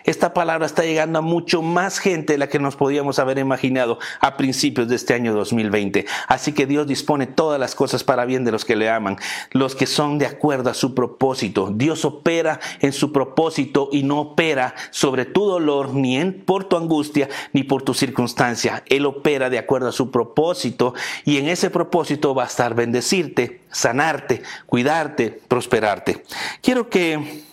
esta 0.05 0.33
palabra 0.33 0.65
está 0.65 0.83
llegando 0.83 1.19
a 1.19 1.21
mucho 1.21 1.61
más 1.61 1.99
gente 1.99 2.33
de 2.33 2.39
la 2.39 2.47
que 2.47 2.59
nos 2.59 2.75
podíamos 2.75 3.19
haber 3.19 3.39
imaginado 3.39 3.99
a 4.19 4.37
principios 4.37 4.87
de 4.87 4.95
este 4.95 5.13
año 5.13 5.33
2020. 5.33 6.05
Así 6.27 6.53
que 6.53 6.67
Dios 6.67 6.87
dispone 6.87 7.25
todas 7.25 7.59
las 7.59 7.75
cosas 7.75 8.03
para 8.03 8.25
bien 8.25 8.45
de 8.45 8.51
los 8.51 8.65
que 8.65 8.75
le 8.75 8.89
aman, 8.89 9.17
los 9.51 9.75
que 9.75 9.87
son 9.87 10.17
de 10.17 10.27
acuerdo 10.27 10.69
a 10.69 10.73
su 10.73 10.93
propósito. 10.93 11.71
Dios 11.73 12.05
opera 12.05 12.59
en 12.81 12.93
su 12.93 13.11
propósito 13.11 13.89
y 13.91 14.03
no 14.03 14.19
opera 14.21 14.75
sobre 14.91 15.25
tu 15.25 15.45
dolor, 15.45 15.93
ni 15.93 16.17
en, 16.17 16.43
por 16.45 16.65
tu 16.65 16.77
angustia, 16.77 17.27
ni 17.53 17.63
por 17.63 17.81
tu 17.81 17.93
circunstancia. 17.93 18.83
Él 18.87 19.05
opera 19.05 19.49
de 19.49 19.57
acuerdo 19.57 19.89
a 19.89 19.91
su 19.91 20.11
propósito 20.11 20.93
y 21.23 21.37
en 21.37 21.47
ese 21.47 21.69
propósito 21.69 22.35
va 22.35 22.43
a 22.43 22.47
estar 22.47 22.75
bendecirte, 22.75 23.61
sanarte, 23.71 24.43
cuidarte, 24.67 25.41
prosperarte. 25.47 26.23
Quiero 26.61 26.89
que 26.89 27.44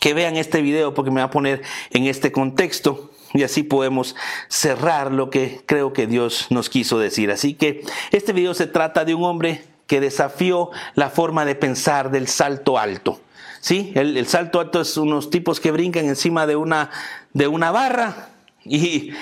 que 0.00 0.14
vean 0.14 0.36
este 0.36 0.62
video 0.62 0.94
porque 0.94 1.10
me 1.10 1.20
va 1.20 1.26
a 1.26 1.30
poner 1.30 1.62
en 1.90 2.06
este 2.06 2.32
contexto 2.32 3.10
y 3.34 3.42
así 3.42 3.62
podemos 3.62 4.14
cerrar 4.48 5.12
lo 5.12 5.30
que 5.30 5.62
creo 5.66 5.92
que 5.92 6.06
Dios 6.06 6.46
nos 6.50 6.68
quiso 6.68 6.98
decir. 6.98 7.30
Así 7.30 7.54
que 7.54 7.84
este 8.10 8.32
video 8.32 8.54
se 8.54 8.66
trata 8.66 9.04
de 9.04 9.14
un 9.14 9.24
hombre 9.24 9.64
que 9.86 10.00
desafió 10.00 10.70
la 10.94 11.10
forma 11.10 11.44
de 11.44 11.54
pensar 11.54 12.10
del 12.10 12.28
salto 12.28 12.78
alto. 12.78 13.20
¿Sí? 13.60 13.92
El, 13.94 14.26
salto 14.26 14.58
alto 14.58 14.80
es 14.80 14.96
unos 14.96 15.30
tipos 15.30 15.60
que 15.60 15.70
brincan 15.70 16.06
encima 16.06 16.46
de 16.46 16.56
una, 16.56 16.90
de 17.32 17.46
una 17.46 17.70
barra 17.70 18.30
y 18.64 19.12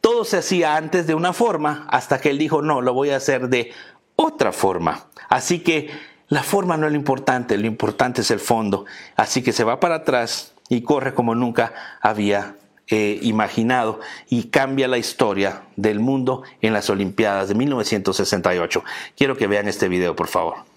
todo 0.00 0.24
se 0.24 0.38
hacía 0.38 0.76
antes 0.76 1.06
de 1.06 1.14
una 1.14 1.34
forma 1.34 1.86
hasta 1.90 2.18
que 2.18 2.30
él 2.30 2.38
dijo, 2.38 2.62
no, 2.62 2.80
lo 2.80 2.94
voy 2.94 3.10
a 3.10 3.16
hacer 3.16 3.48
de 3.48 3.72
otra 4.16 4.52
forma. 4.52 5.06
Así 5.28 5.58
que 5.58 5.90
la 6.28 6.42
forma 6.42 6.76
no 6.76 6.86
es 6.86 6.92
lo 6.92 6.98
importante, 6.98 7.58
lo 7.58 7.66
importante 7.66 8.22
es 8.22 8.30
el 8.30 8.40
fondo. 8.40 8.84
Así 9.16 9.42
que 9.42 9.52
se 9.52 9.64
va 9.64 9.80
para 9.80 9.96
atrás 9.96 10.52
y 10.68 10.82
corre 10.82 11.14
como 11.14 11.34
nunca 11.34 11.72
había 12.00 12.56
eh, 12.88 13.18
imaginado 13.22 14.00
y 14.28 14.44
cambia 14.44 14.88
la 14.88 14.98
historia 14.98 15.62
del 15.76 16.00
mundo 16.00 16.42
en 16.60 16.72
las 16.72 16.90
Olimpiadas 16.90 17.48
de 17.48 17.54
1968. 17.54 18.84
Quiero 19.16 19.36
que 19.36 19.46
vean 19.46 19.68
este 19.68 19.88
video, 19.88 20.16
por 20.16 20.28
favor. 20.28 20.73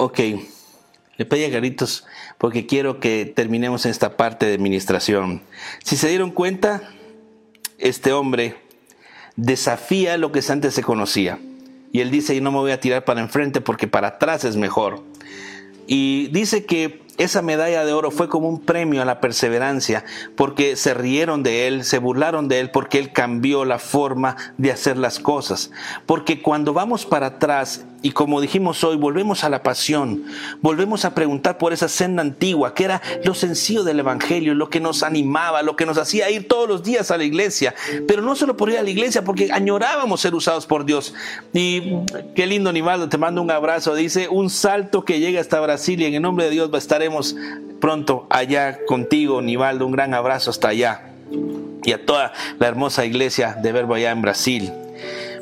Ok, 0.00 0.20
le 1.16 1.24
pedí 1.24 1.42
a 1.42 1.48
Garitos 1.48 2.06
porque 2.38 2.66
quiero 2.66 3.00
que 3.00 3.26
terminemos 3.26 3.84
esta 3.84 4.16
parte 4.16 4.46
de 4.46 4.54
administración. 4.54 5.42
Si 5.82 5.96
se 5.96 6.08
dieron 6.08 6.30
cuenta, 6.30 6.88
este 7.78 8.12
hombre 8.12 8.54
desafía 9.34 10.16
lo 10.16 10.30
que 10.30 10.40
antes 10.50 10.74
se 10.74 10.84
conocía. 10.84 11.40
Y 11.90 11.98
él 11.98 12.12
dice, 12.12 12.36
y 12.36 12.40
no 12.40 12.52
me 12.52 12.58
voy 12.58 12.70
a 12.70 12.78
tirar 12.78 13.04
para 13.04 13.20
enfrente 13.20 13.60
porque 13.60 13.88
para 13.88 14.06
atrás 14.06 14.44
es 14.44 14.54
mejor. 14.54 15.02
Y 15.88 16.28
dice 16.28 16.64
que 16.64 17.02
esa 17.16 17.42
medalla 17.42 17.84
de 17.84 17.92
oro 17.92 18.12
fue 18.12 18.28
como 18.28 18.48
un 18.48 18.60
premio 18.60 19.02
a 19.02 19.04
la 19.04 19.20
perseverancia, 19.20 20.04
porque 20.36 20.76
se 20.76 20.94
rieron 20.94 21.42
de 21.42 21.66
él, 21.66 21.82
se 21.82 21.98
burlaron 21.98 22.46
de 22.46 22.60
él, 22.60 22.70
porque 22.70 23.00
él 23.00 23.12
cambió 23.12 23.64
la 23.64 23.80
forma 23.80 24.36
de 24.58 24.70
hacer 24.70 24.96
las 24.96 25.18
cosas. 25.18 25.72
Porque 26.06 26.40
cuando 26.40 26.72
vamos 26.72 27.04
para 27.04 27.26
atrás 27.26 27.84
y 28.00 28.12
como 28.12 28.40
dijimos 28.40 28.84
hoy, 28.84 28.96
volvemos 28.96 29.42
a 29.42 29.48
la 29.48 29.62
pasión, 29.62 30.24
volvemos 30.60 31.04
a 31.04 31.14
preguntar 31.14 31.58
por 31.58 31.72
esa 31.72 31.88
senda 31.88 32.22
antigua, 32.22 32.72
que 32.74 32.84
era 32.84 33.02
lo 33.24 33.34
sencillo 33.34 33.82
del 33.82 33.98
Evangelio, 33.98 34.54
lo 34.54 34.70
que 34.70 34.78
nos 34.78 35.02
animaba, 35.02 35.62
lo 35.62 35.74
que 35.74 35.84
nos 35.84 35.98
hacía 35.98 36.30
ir 36.30 36.46
todos 36.46 36.68
los 36.68 36.84
días 36.84 37.10
a 37.10 37.16
la 37.16 37.24
iglesia, 37.24 37.74
pero 38.06 38.22
no 38.22 38.36
solo 38.36 38.56
por 38.56 38.70
ir 38.70 38.78
a 38.78 38.82
la 38.82 38.90
iglesia, 38.90 39.24
porque 39.24 39.50
añorábamos 39.52 40.20
ser 40.20 40.34
usados 40.34 40.66
por 40.66 40.84
Dios. 40.84 41.12
Y 41.52 41.94
qué 42.36 42.46
lindo, 42.46 42.72
Nivaldo, 42.72 43.08
te 43.08 43.18
mando 43.18 43.42
un 43.42 43.50
abrazo, 43.50 43.94
dice, 43.94 44.28
un 44.28 44.48
salto 44.48 45.04
que 45.04 45.18
llega 45.18 45.40
hasta 45.40 45.60
Brasil 45.60 46.00
y 46.00 46.04
en 46.04 46.14
el 46.14 46.22
nombre 46.22 46.44
de 46.44 46.50
Dios 46.52 46.70
estaremos 46.74 47.34
pronto 47.80 48.26
allá 48.30 48.78
contigo, 48.86 49.42
Nivaldo, 49.42 49.86
un 49.86 49.92
gran 49.92 50.14
abrazo 50.14 50.50
hasta 50.50 50.68
allá. 50.68 51.02
Y 51.84 51.92
a 51.92 52.04
toda 52.04 52.32
la 52.58 52.68
hermosa 52.68 53.04
iglesia 53.04 53.56
de 53.60 53.72
Verbo 53.72 53.94
allá 53.94 54.10
en 54.10 54.22
Brasil. 54.22 54.72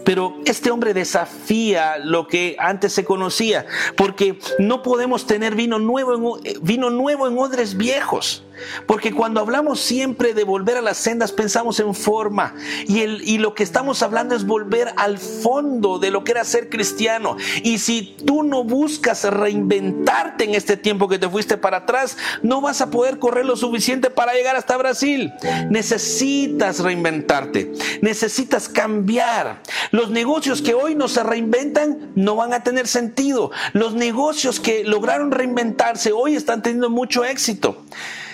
Pero 0.07 0.37
este 0.45 0.71
hombre 0.71 0.95
desafía 0.95 1.99
lo 1.99 2.29
que 2.29 2.55
antes 2.61 2.92
se 2.92 3.05
conocía, 3.05 3.66
porque 3.97 4.38
no 4.61 4.81
podemos 4.85 5.27
tener 5.27 5.57
vino 5.57 5.81
nuevo 5.81 6.38
en, 6.45 6.62
vino 6.62 6.90
nuevo 6.90 7.27
en 7.27 7.37
odres 7.37 7.77
viejos. 7.77 8.45
Porque 8.87 9.12
cuando 9.12 9.40
hablamos 9.40 9.81
siempre 9.81 10.35
de 10.35 10.45
volver 10.45 10.77
a 10.77 10.83
las 10.83 10.97
sendas, 10.97 11.33
pensamos 11.33 11.81
en 11.81 11.95
forma. 11.95 12.55
Y, 12.87 13.01
el, 13.01 13.23
y 13.29 13.38
lo 13.38 13.55
que 13.55 13.62
estamos 13.62 14.03
hablando 14.03 14.35
es 14.35 14.47
volver 14.47 14.92
al 14.97 15.19
fondo 15.19 15.99
de 15.99 16.11
lo 16.11 16.25
que 16.25 16.33
era 16.33 16.45
ser 16.45 16.69
cristiano. 16.69 17.37
Y 17.62 17.79
si 17.79 18.16
tú 18.25 18.42
no 18.42 18.64
buscas 18.64 19.25
reinventarte 19.25 20.45
en 20.45 20.55
este 20.55 20.77
tiempo 20.77 21.09
que 21.09 21.19
te 21.19 21.29
fuiste 21.29 21.57
para 21.57 21.79
atrás, 21.79 22.16
no 22.42 22.61
vas 22.61 22.81
a 22.81 22.90
poder 22.90 23.19
correr 23.19 23.45
lo 23.45 23.57
suficiente 23.57 24.11
para 24.11 24.35
llegar 24.35 24.57
hasta 24.57 24.77
Brasil. 24.77 25.33
Necesitas 25.71 26.81
reinventarte. 26.81 27.73
Necesitas 28.03 28.69
cambiar. 28.69 29.62
Los 29.90 30.11
negocios 30.11 30.62
que 30.62 30.75
hoy 30.75 30.95
no 30.95 31.09
se 31.09 31.23
reinventan 31.23 32.12
no 32.14 32.37
van 32.37 32.53
a 32.53 32.62
tener 32.62 32.87
sentido. 32.88 33.51
Los 33.73 33.95
negocios 33.95 34.61
que 34.61 34.85
lograron 34.85 35.31
reinventarse 35.31 36.12
hoy 36.12 36.35
están 36.35 36.62
teniendo 36.62 36.90
mucho 36.90 37.25
éxito. 37.25 37.85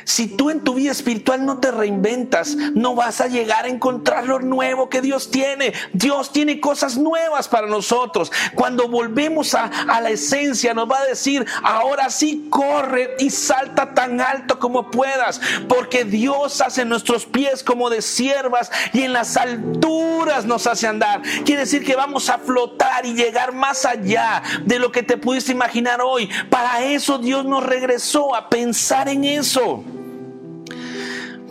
Si 0.05 0.27
tú 0.29 0.51
en 0.51 0.61
tu 0.61 0.75
vida 0.75 0.93
espiritual 0.93 1.45
no 1.45 1.59
te 1.59 1.71
reinventas, 1.71 2.57
no 2.57 2.95
vas 2.95 3.21
a 3.21 3.29
llegar 3.29 3.65
a 3.65 3.69
encontrar 3.69 4.27
lo 4.27 4.41
nuevo 4.41 4.89
que 4.89 5.01
Dios 5.01 5.31
tiene. 5.31 5.73
Dios 5.93 6.33
tiene 6.33 6.61
cosas 6.61 6.97
nuevas 6.97 7.49
para 7.49 7.67
nosotros. 7.67 8.33
Cuando 8.55 8.89
volvemos 8.89 9.55
a, 9.55 9.71
la 10.03 10.11
esencia, 10.11 10.75
nos 10.75 10.91
va 10.91 10.99
a 11.01 11.05
decir, 11.05 11.47
ahora 11.63 12.11
sí 12.11 12.47
corre 12.51 13.15
y 13.19 13.31
salta 13.31 13.95
tan 13.95 14.21
alto 14.21 14.59
como 14.59 14.91
puedas, 14.91 15.41
porque 15.69 16.05
Dios 16.05 16.61
hace 16.61 16.85
nuestros 16.85 17.27
pies 17.27 17.63
como 17.63 17.91
de 17.91 18.03
siervas 18.03 18.71
y 18.93 19.03
en 19.03 19.13
las 19.13 19.37
alturas 19.37 20.45
nos 20.45 20.67
hace 20.67 20.87
andar. 20.87 21.23
Quiere 21.45 21.63
decir 21.63 21.85
que 21.85 21.97
vamos 21.97 22.29
a 22.29 22.39
flotar 22.39 23.07
y 23.07 23.15
llegar 23.15 23.53
más 23.53 23.85
allá 23.85 24.43
de 24.65 24.79
lo 24.79 24.91
que 24.91 25.03
te 25.03 25.17
pudiste 25.17 25.53
imaginar 25.53 26.01
hoy. 26.01 26.29
Para 26.51 26.83
eso 26.83 27.19
Dios 27.19 27.45
nos 27.45 27.65
regresó 27.65 28.35
a 28.35 28.49
pensar 28.49 29.09
en 29.09 29.25
eso. 29.25 29.85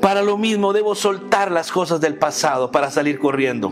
Para 0.01 0.23
lo 0.23 0.37
mismo 0.37 0.73
debo 0.73 0.95
soltar 0.95 1.51
las 1.51 1.71
cosas 1.71 2.01
del 2.01 2.15
pasado 2.15 2.71
para 2.71 2.89
salir 2.89 3.19
corriendo. 3.19 3.71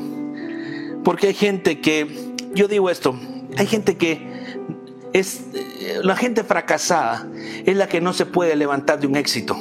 Porque 1.03 1.27
hay 1.27 1.33
gente 1.33 1.81
que, 1.81 2.35
yo 2.53 2.67
digo 2.67 2.89
esto, 2.89 3.19
hay 3.57 3.65
gente 3.65 3.97
que 3.97 4.29
es, 5.11 5.45
la 6.03 6.15
gente 6.15 6.43
fracasada 6.43 7.27
es 7.65 7.75
la 7.75 7.87
que 7.87 7.99
no 7.99 8.13
se 8.13 8.27
puede 8.27 8.55
levantar 8.55 8.99
de 8.99 9.07
un 9.07 9.15
éxito. 9.15 9.57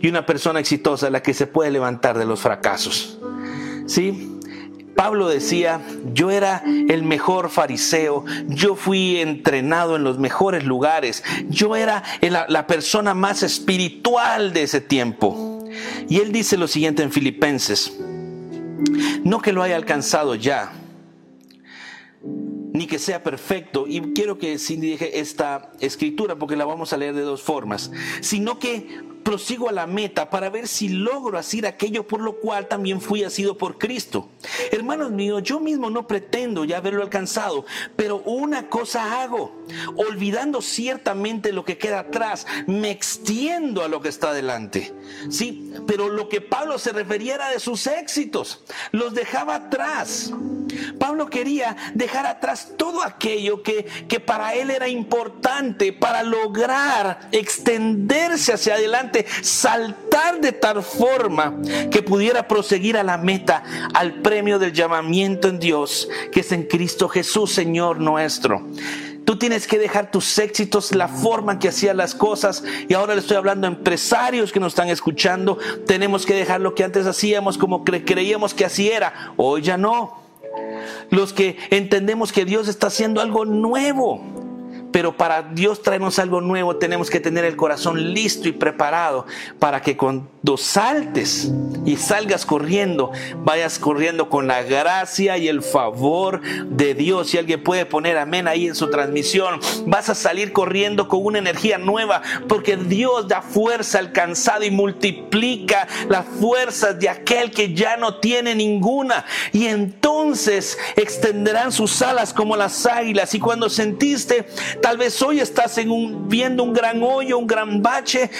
Y 0.00 0.08
una 0.08 0.24
persona 0.24 0.60
exitosa 0.60 1.06
es 1.06 1.12
la 1.12 1.22
que 1.22 1.34
se 1.34 1.46
puede 1.46 1.70
levantar 1.70 2.16
de 2.16 2.24
los 2.24 2.40
fracasos. 2.40 3.18
¿Sí? 3.86 4.32
Pablo 4.94 5.28
decía, 5.28 5.82
yo 6.14 6.30
era 6.30 6.62
el 6.64 7.02
mejor 7.02 7.50
fariseo, 7.50 8.24
yo 8.48 8.76
fui 8.76 9.18
entrenado 9.18 9.94
en 9.96 10.04
los 10.04 10.18
mejores 10.18 10.64
lugares, 10.64 11.22
yo 11.50 11.76
era 11.76 12.02
la, 12.22 12.46
la 12.48 12.66
persona 12.66 13.12
más 13.12 13.42
espiritual 13.42 14.54
de 14.54 14.62
ese 14.62 14.80
tiempo. 14.80 15.55
Y 16.08 16.18
él 16.18 16.32
dice 16.32 16.56
lo 16.56 16.68
siguiente 16.68 17.02
en 17.02 17.12
Filipenses, 17.12 17.98
no 19.24 19.40
que 19.40 19.52
lo 19.52 19.62
haya 19.62 19.76
alcanzado 19.76 20.34
ya, 20.34 20.72
ni 22.72 22.86
que 22.86 22.98
sea 22.98 23.22
perfecto, 23.22 23.86
y 23.88 24.00
quiero 24.12 24.38
que 24.38 24.58
Cindy 24.58 24.90
deje 24.90 25.20
esta 25.20 25.72
escritura 25.80 26.36
porque 26.36 26.56
la 26.56 26.64
vamos 26.64 26.92
a 26.92 26.96
leer 26.96 27.14
de 27.14 27.22
dos 27.22 27.42
formas, 27.42 27.90
sino 28.20 28.58
que 28.58 29.15
prosigo 29.26 29.68
a 29.68 29.72
la 29.72 29.88
meta 29.88 30.30
para 30.30 30.50
ver 30.50 30.68
si 30.68 30.88
logro 30.88 31.36
hacer 31.36 31.66
aquello 31.66 32.06
por 32.06 32.20
lo 32.20 32.36
cual 32.36 32.68
también 32.68 33.00
fui 33.00 33.24
asido 33.24 33.58
por 33.58 33.76
Cristo. 33.76 34.28
Hermanos 34.70 35.10
míos, 35.10 35.42
yo 35.42 35.58
mismo 35.58 35.90
no 35.90 36.06
pretendo 36.06 36.64
ya 36.64 36.76
haberlo 36.76 37.02
alcanzado, 37.02 37.66
pero 37.96 38.18
una 38.18 38.68
cosa 38.68 39.20
hago, 39.20 39.64
olvidando 39.96 40.62
ciertamente 40.62 41.50
lo 41.50 41.64
que 41.64 41.76
queda 41.76 41.98
atrás, 41.98 42.46
me 42.68 42.92
extiendo 42.92 43.82
a 43.82 43.88
lo 43.88 44.00
que 44.00 44.10
está 44.10 44.32
delante. 44.32 44.94
Sí, 45.28 45.72
pero 45.88 46.08
lo 46.08 46.28
que 46.28 46.40
Pablo 46.40 46.78
se 46.78 46.92
refería 46.92 47.34
era 47.34 47.50
de 47.50 47.58
sus 47.58 47.88
éxitos, 47.88 48.62
los 48.92 49.12
dejaba 49.12 49.56
atrás. 49.56 50.32
Pablo 51.00 51.26
quería 51.26 51.76
dejar 51.94 52.26
atrás 52.26 52.74
todo 52.76 53.02
aquello 53.02 53.62
que, 53.62 53.86
que 54.08 54.20
para 54.20 54.54
él 54.54 54.70
era 54.70 54.88
importante 54.88 55.92
para 55.92 56.22
lograr 56.22 57.28
extenderse 57.32 58.52
hacia 58.52 58.74
adelante 58.74 59.15
saltar 59.42 60.40
de 60.40 60.52
tal 60.52 60.82
forma 60.82 61.54
que 61.90 62.02
pudiera 62.02 62.46
proseguir 62.48 62.96
a 62.96 63.02
la 63.02 63.16
meta, 63.16 63.62
al 63.94 64.20
premio 64.20 64.58
del 64.58 64.72
llamamiento 64.72 65.48
en 65.48 65.58
Dios, 65.58 66.08
que 66.32 66.40
es 66.40 66.52
en 66.52 66.64
Cristo 66.64 67.08
Jesús, 67.08 67.52
Señor 67.52 68.00
nuestro. 68.00 68.66
Tú 69.26 69.36
tienes 69.36 69.66
que 69.66 69.78
dejar 69.78 70.12
tus 70.12 70.38
éxitos, 70.38 70.94
la 70.94 71.08
forma 71.08 71.54
en 71.54 71.58
que 71.58 71.68
hacías 71.68 71.96
las 71.96 72.14
cosas. 72.14 72.62
Y 72.88 72.94
ahora 72.94 73.14
le 73.14 73.20
estoy 73.20 73.36
hablando 73.36 73.66
a 73.66 73.70
empresarios 73.70 74.52
que 74.52 74.60
nos 74.60 74.72
están 74.72 74.88
escuchando. 74.88 75.58
Tenemos 75.84 76.24
que 76.24 76.34
dejar 76.34 76.60
lo 76.60 76.76
que 76.76 76.84
antes 76.84 77.06
hacíamos 77.06 77.58
como 77.58 77.84
creíamos 77.84 78.54
que 78.54 78.64
así 78.64 78.88
era. 78.88 79.32
Hoy 79.36 79.62
ya 79.62 79.76
no. 79.76 80.22
Los 81.10 81.32
que 81.32 81.58
entendemos 81.70 82.32
que 82.32 82.44
Dios 82.44 82.68
está 82.68 82.86
haciendo 82.86 83.20
algo 83.20 83.44
nuevo 83.44 84.45
pero 84.96 85.14
para 85.14 85.42
Dios 85.42 85.82
traernos 85.82 86.18
algo 86.18 86.40
nuevo 86.40 86.76
tenemos 86.76 87.10
que 87.10 87.20
tener 87.20 87.44
el 87.44 87.54
corazón 87.54 88.14
listo 88.14 88.48
y 88.48 88.52
preparado 88.52 89.26
para 89.58 89.82
que 89.82 89.94
cuando 89.94 90.56
saltes 90.56 91.52
y 91.84 91.96
salgas 91.96 92.46
corriendo, 92.46 93.12
vayas 93.44 93.78
corriendo 93.78 94.30
con 94.30 94.46
la 94.46 94.62
gracia 94.62 95.36
y 95.36 95.48
el 95.48 95.60
favor 95.60 96.40
de 96.40 96.94
Dios. 96.94 97.28
Si 97.28 97.36
alguien 97.36 97.62
puede 97.62 97.84
poner 97.84 98.16
amén 98.16 98.48
ahí 98.48 98.68
en 98.68 98.74
su 98.74 98.88
transmisión, 98.88 99.60
vas 99.84 100.08
a 100.08 100.14
salir 100.14 100.54
corriendo 100.54 101.08
con 101.08 101.26
una 101.26 101.40
energía 101.40 101.76
nueva 101.76 102.22
porque 102.48 102.78
Dios 102.78 103.28
da 103.28 103.42
fuerza 103.42 103.98
al 103.98 104.12
cansado 104.12 104.64
y 104.64 104.70
multiplica 104.70 105.86
las 106.08 106.24
fuerzas 106.24 106.98
de 106.98 107.10
aquel 107.10 107.50
que 107.50 107.74
ya 107.74 107.98
no 107.98 108.14
tiene 108.18 108.54
ninguna. 108.54 109.26
Y 109.52 109.66
entonces 109.66 110.78
extenderán 110.96 111.70
sus 111.70 112.00
alas 112.00 112.32
como 112.32 112.56
las 112.56 112.86
águilas. 112.86 113.34
Y 113.34 113.40
cuando 113.40 113.68
sentiste 113.68 114.46
Tal 114.86 114.98
vez 114.98 115.20
hoy 115.20 115.40
estás 115.40 115.80
viendo 116.28 116.62
un 116.62 116.72
gran 116.72 117.02
hoyo, 117.02 117.38
un 117.38 117.46
gran 117.48 117.82
bache, 117.82 118.30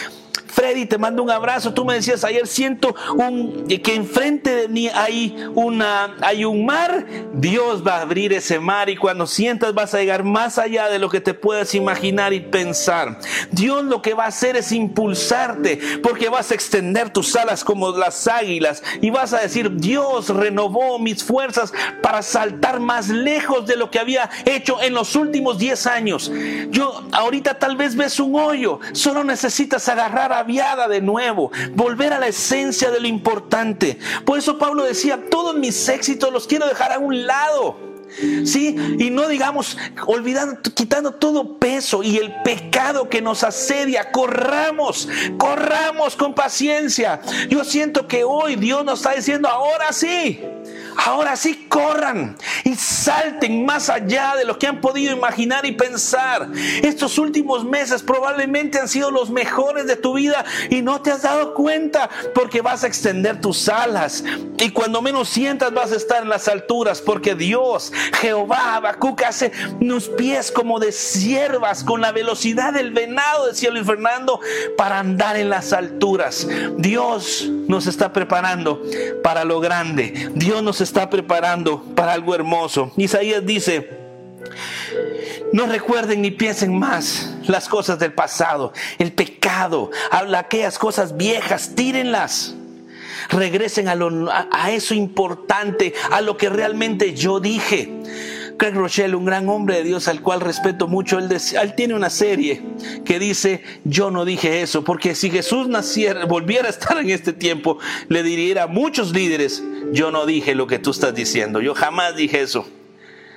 Freddy, 0.46 0.86
te 0.86 0.98
mando 0.98 1.22
un 1.22 1.30
abrazo. 1.30 1.72
Tú 1.74 1.84
me 1.84 1.94
decías 1.94 2.24
ayer, 2.24 2.46
siento 2.46 2.94
un, 3.16 3.66
que 3.66 3.94
enfrente 3.94 4.54
de 4.54 4.68
mí 4.68 4.88
hay, 4.88 5.36
una, 5.54 6.16
hay 6.20 6.44
un 6.44 6.64
mar. 6.64 7.06
Dios 7.32 7.86
va 7.86 7.96
a 7.96 8.02
abrir 8.02 8.32
ese 8.32 8.58
mar 8.58 8.88
y 8.88 8.96
cuando 8.96 9.26
sientas 9.26 9.74
vas 9.74 9.94
a 9.94 9.98
llegar 9.98 10.24
más 10.24 10.58
allá 10.58 10.88
de 10.88 10.98
lo 10.98 11.08
que 11.08 11.20
te 11.20 11.34
puedas 11.34 11.74
imaginar 11.74 12.32
y 12.32 12.40
pensar. 12.40 13.18
Dios 13.50 13.84
lo 13.84 14.02
que 14.02 14.14
va 14.14 14.24
a 14.24 14.28
hacer 14.28 14.56
es 14.56 14.72
impulsarte 14.72 15.80
porque 16.02 16.28
vas 16.28 16.50
a 16.50 16.54
extender 16.54 17.10
tus 17.10 17.34
alas 17.36 17.64
como 17.64 17.90
las 17.90 18.26
águilas 18.28 18.82
y 19.00 19.10
vas 19.10 19.32
a 19.32 19.40
decir, 19.40 19.70
Dios 19.76 20.28
renovó 20.28 20.98
mis 20.98 21.22
fuerzas 21.24 21.72
para 22.02 22.22
saltar 22.22 22.80
más 22.80 23.08
lejos 23.08 23.66
de 23.66 23.76
lo 23.76 23.90
que 23.90 23.98
había 23.98 24.30
hecho 24.44 24.80
en 24.82 24.94
los 24.94 25.16
últimos 25.16 25.58
10 25.58 25.86
años. 25.86 26.30
Yo 26.70 27.02
ahorita 27.12 27.58
tal 27.58 27.76
vez 27.76 27.96
ves 27.96 28.20
un 28.20 28.34
hoyo, 28.34 28.80
solo 28.92 29.24
necesitas 29.24 29.88
agarrar 29.88 30.32
de 30.44 31.00
nuevo, 31.00 31.50
volver 31.74 32.12
a 32.12 32.18
la 32.18 32.28
esencia 32.28 32.90
de 32.90 33.00
lo 33.00 33.08
importante. 33.08 33.98
Por 34.24 34.38
eso 34.38 34.58
Pablo 34.58 34.84
decía, 34.84 35.28
todos 35.30 35.56
mis 35.56 35.88
éxitos 35.88 36.32
los 36.32 36.46
quiero 36.46 36.66
dejar 36.66 36.92
a 36.92 36.98
un 36.98 37.26
lado. 37.26 37.95
Sí, 38.44 38.76
y 38.98 39.10
no 39.10 39.28
digamos, 39.28 39.76
olvidando, 40.06 40.60
quitando 40.74 41.12
todo 41.12 41.58
peso 41.58 42.02
y 42.02 42.16
el 42.16 42.32
pecado 42.42 43.08
que 43.08 43.20
nos 43.20 43.44
asedia, 43.44 44.10
corramos, 44.10 45.08
corramos 45.38 46.16
con 46.16 46.34
paciencia. 46.34 47.20
Yo 47.48 47.64
siento 47.64 48.06
que 48.08 48.24
hoy 48.24 48.56
Dios 48.56 48.84
nos 48.84 49.00
está 49.00 49.14
diciendo, 49.14 49.48
ahora 49.48 49.92
sí, 49.92 50.40
Ahora 51.04 51.36
sí 51.36 51.66
corran 51.68 52.36
y 52.64 52.74
salten 52.74 53.64
más 53.64 53.90
allá 53.90 54.34
de 54.36 54.44
lo 54.44 54.58
que 54.58 54.66
han 54.66 54.80
podido 54.80 55.12
imaginar 55.12 55.66
y 55.66 55.72
pensar. 55.72 56.48
Estos 56.82 57.18
últimos 57.18 57.64
meses 57.64 58.02
probablemente 58.02 58.78
han 58.78 58.88
sido 58.88 59.10
los 59.10 59.30
mejores 59.30 59.86
de 59.86 59.96
tu 59.96 60.14
vida 60.14 60.44
y 60.70 60.82
no 60.82 61.02
te 61.02 61.10
has 61.10 61.22
dado 61.22 61.54
cuenta 61.54 62.08
porque 62.34 62.62
vas 62.62 62.82
a 62.84 62.86
extender 62.86 63.40
tus 63.40 63.68
alas 63.68 64.24
y 64.58 64.70
cuando 64.70 65.02
menos 65.02 65.28
sientas 65.28 65.72
vas 65.72 65.92
a 65.92 65.96
estar 65.96 66.22
en 66.22 66.28
las 66.28 66.48
alturas 66.48 67.02
porque 67.02 67.34
Dios, 67.34 67.92
Jehová, 68.20 68.76
Habacuc 68.76 69.22
hace 69.22 69.52
unos 69.80 70.08
pies 70.08 70.50
como 70.50 70.78
de 70.78 70.92
siervas 70.92 71.84
con 71.84 72.00
la 72.00 72.12
velocidad 72.12 72.72
del 72.72 72.92
venado, 72.92 73.46
decía 73.46 73.70
Luis 73.70 73.86
Fernando, 73.86 74.40
para 74.76 74.98
andar 74.98 75.36
en 75.36 75.50
las 75.50 75.72
alturas. 75.72 76.46
Dios 76.78 77.48
nos 77.68 77.86
está 77.86 78.12
preparando 78.12 78.82
para 79.22 79.44
lo 79.44 79.60
grande. 79.60 80.30
Dios 80.34 80.62
nos 80.62 80.80
está 80.80 81.10
preparando 81.10 81.82
para 81.94 82.12
algo 82.12 82.34
hermoso. 82.34 82.92
Isaías 82.96 83.44
dice, 83.44 83.90
no 85.52 85.66
recuerden 85.66 86.22
ni 86.22 86.30
piensen 86.30 86.78
más 86.78 87.34
las 87.46 87.68
cosas 87.68 87.98
del 87.98 88.12
pasado, 88.12 88.72
el 88.98 89.12
pecado, 89.12 89.90
aquellas 90.10 90.78
cosas 90.78 91.16
viejas, 91.16 91.72
tírenlas. 91.74 92.54
Regresen 93.30 93.88
a, 93.88 94.48
a 94.50 94.72
eso 94.72 94.94
importante, 94.94 95.94
a 96.10 96.20
lo 96.20 96.36
que 96.36 96.48
realmente 96.48 97.14
yo 97.14 97.40
dije. 97.40 97.92
Craig 98.56 98.72
Rochelle, 98.72 99.14
un 99.14 99.26
gran 99.26 99.48
hombre 99.48 99.76
de 99.76 99.84
Dios 99.84 100.08
al 100.08 100.22
cual 100.22 100.40
respeto 100.40 100.88
mucho, 100.88 101.18
él, 101.18 101.28
él, 101.30 101.74
tiene 101.74 101.94
una 101.94 102.08
serie 102.08 102.62
que 103.04 103.18
dice, 103.18 103.62
yo 103.84 104.10
no 104.10 104.24
dije 104.24 104.62
eso, 104.62 104.82
porque 104.82 105.14
si 105.14 105.30
Jesús 105.30 105.68
naciera, 105.68 106.24
volviera 106.24 106.66
a 106.66 106.70
estar 106.70 106.96
en 106.98 107.10
este 107.10 107.34
tiempo, 107.34 107.78
le 108.08 108.22
diría 108.22 108.62
a 108.62 108.66
muchos 108.66 109.12
líderes, 109.12 109.62
yo 109.92 110.10
no 110.10 110.24
dije 110.24 110.54
lo 110.54 110.66
que 110.66 110.78
tú 110.78 110.90
estás 110.90 111.14
diciendo, 111.14 111.60
yo 111.60 111.74
jamás 111.74 112.16
dije 112.16 112.40
eso. 112.40 112.66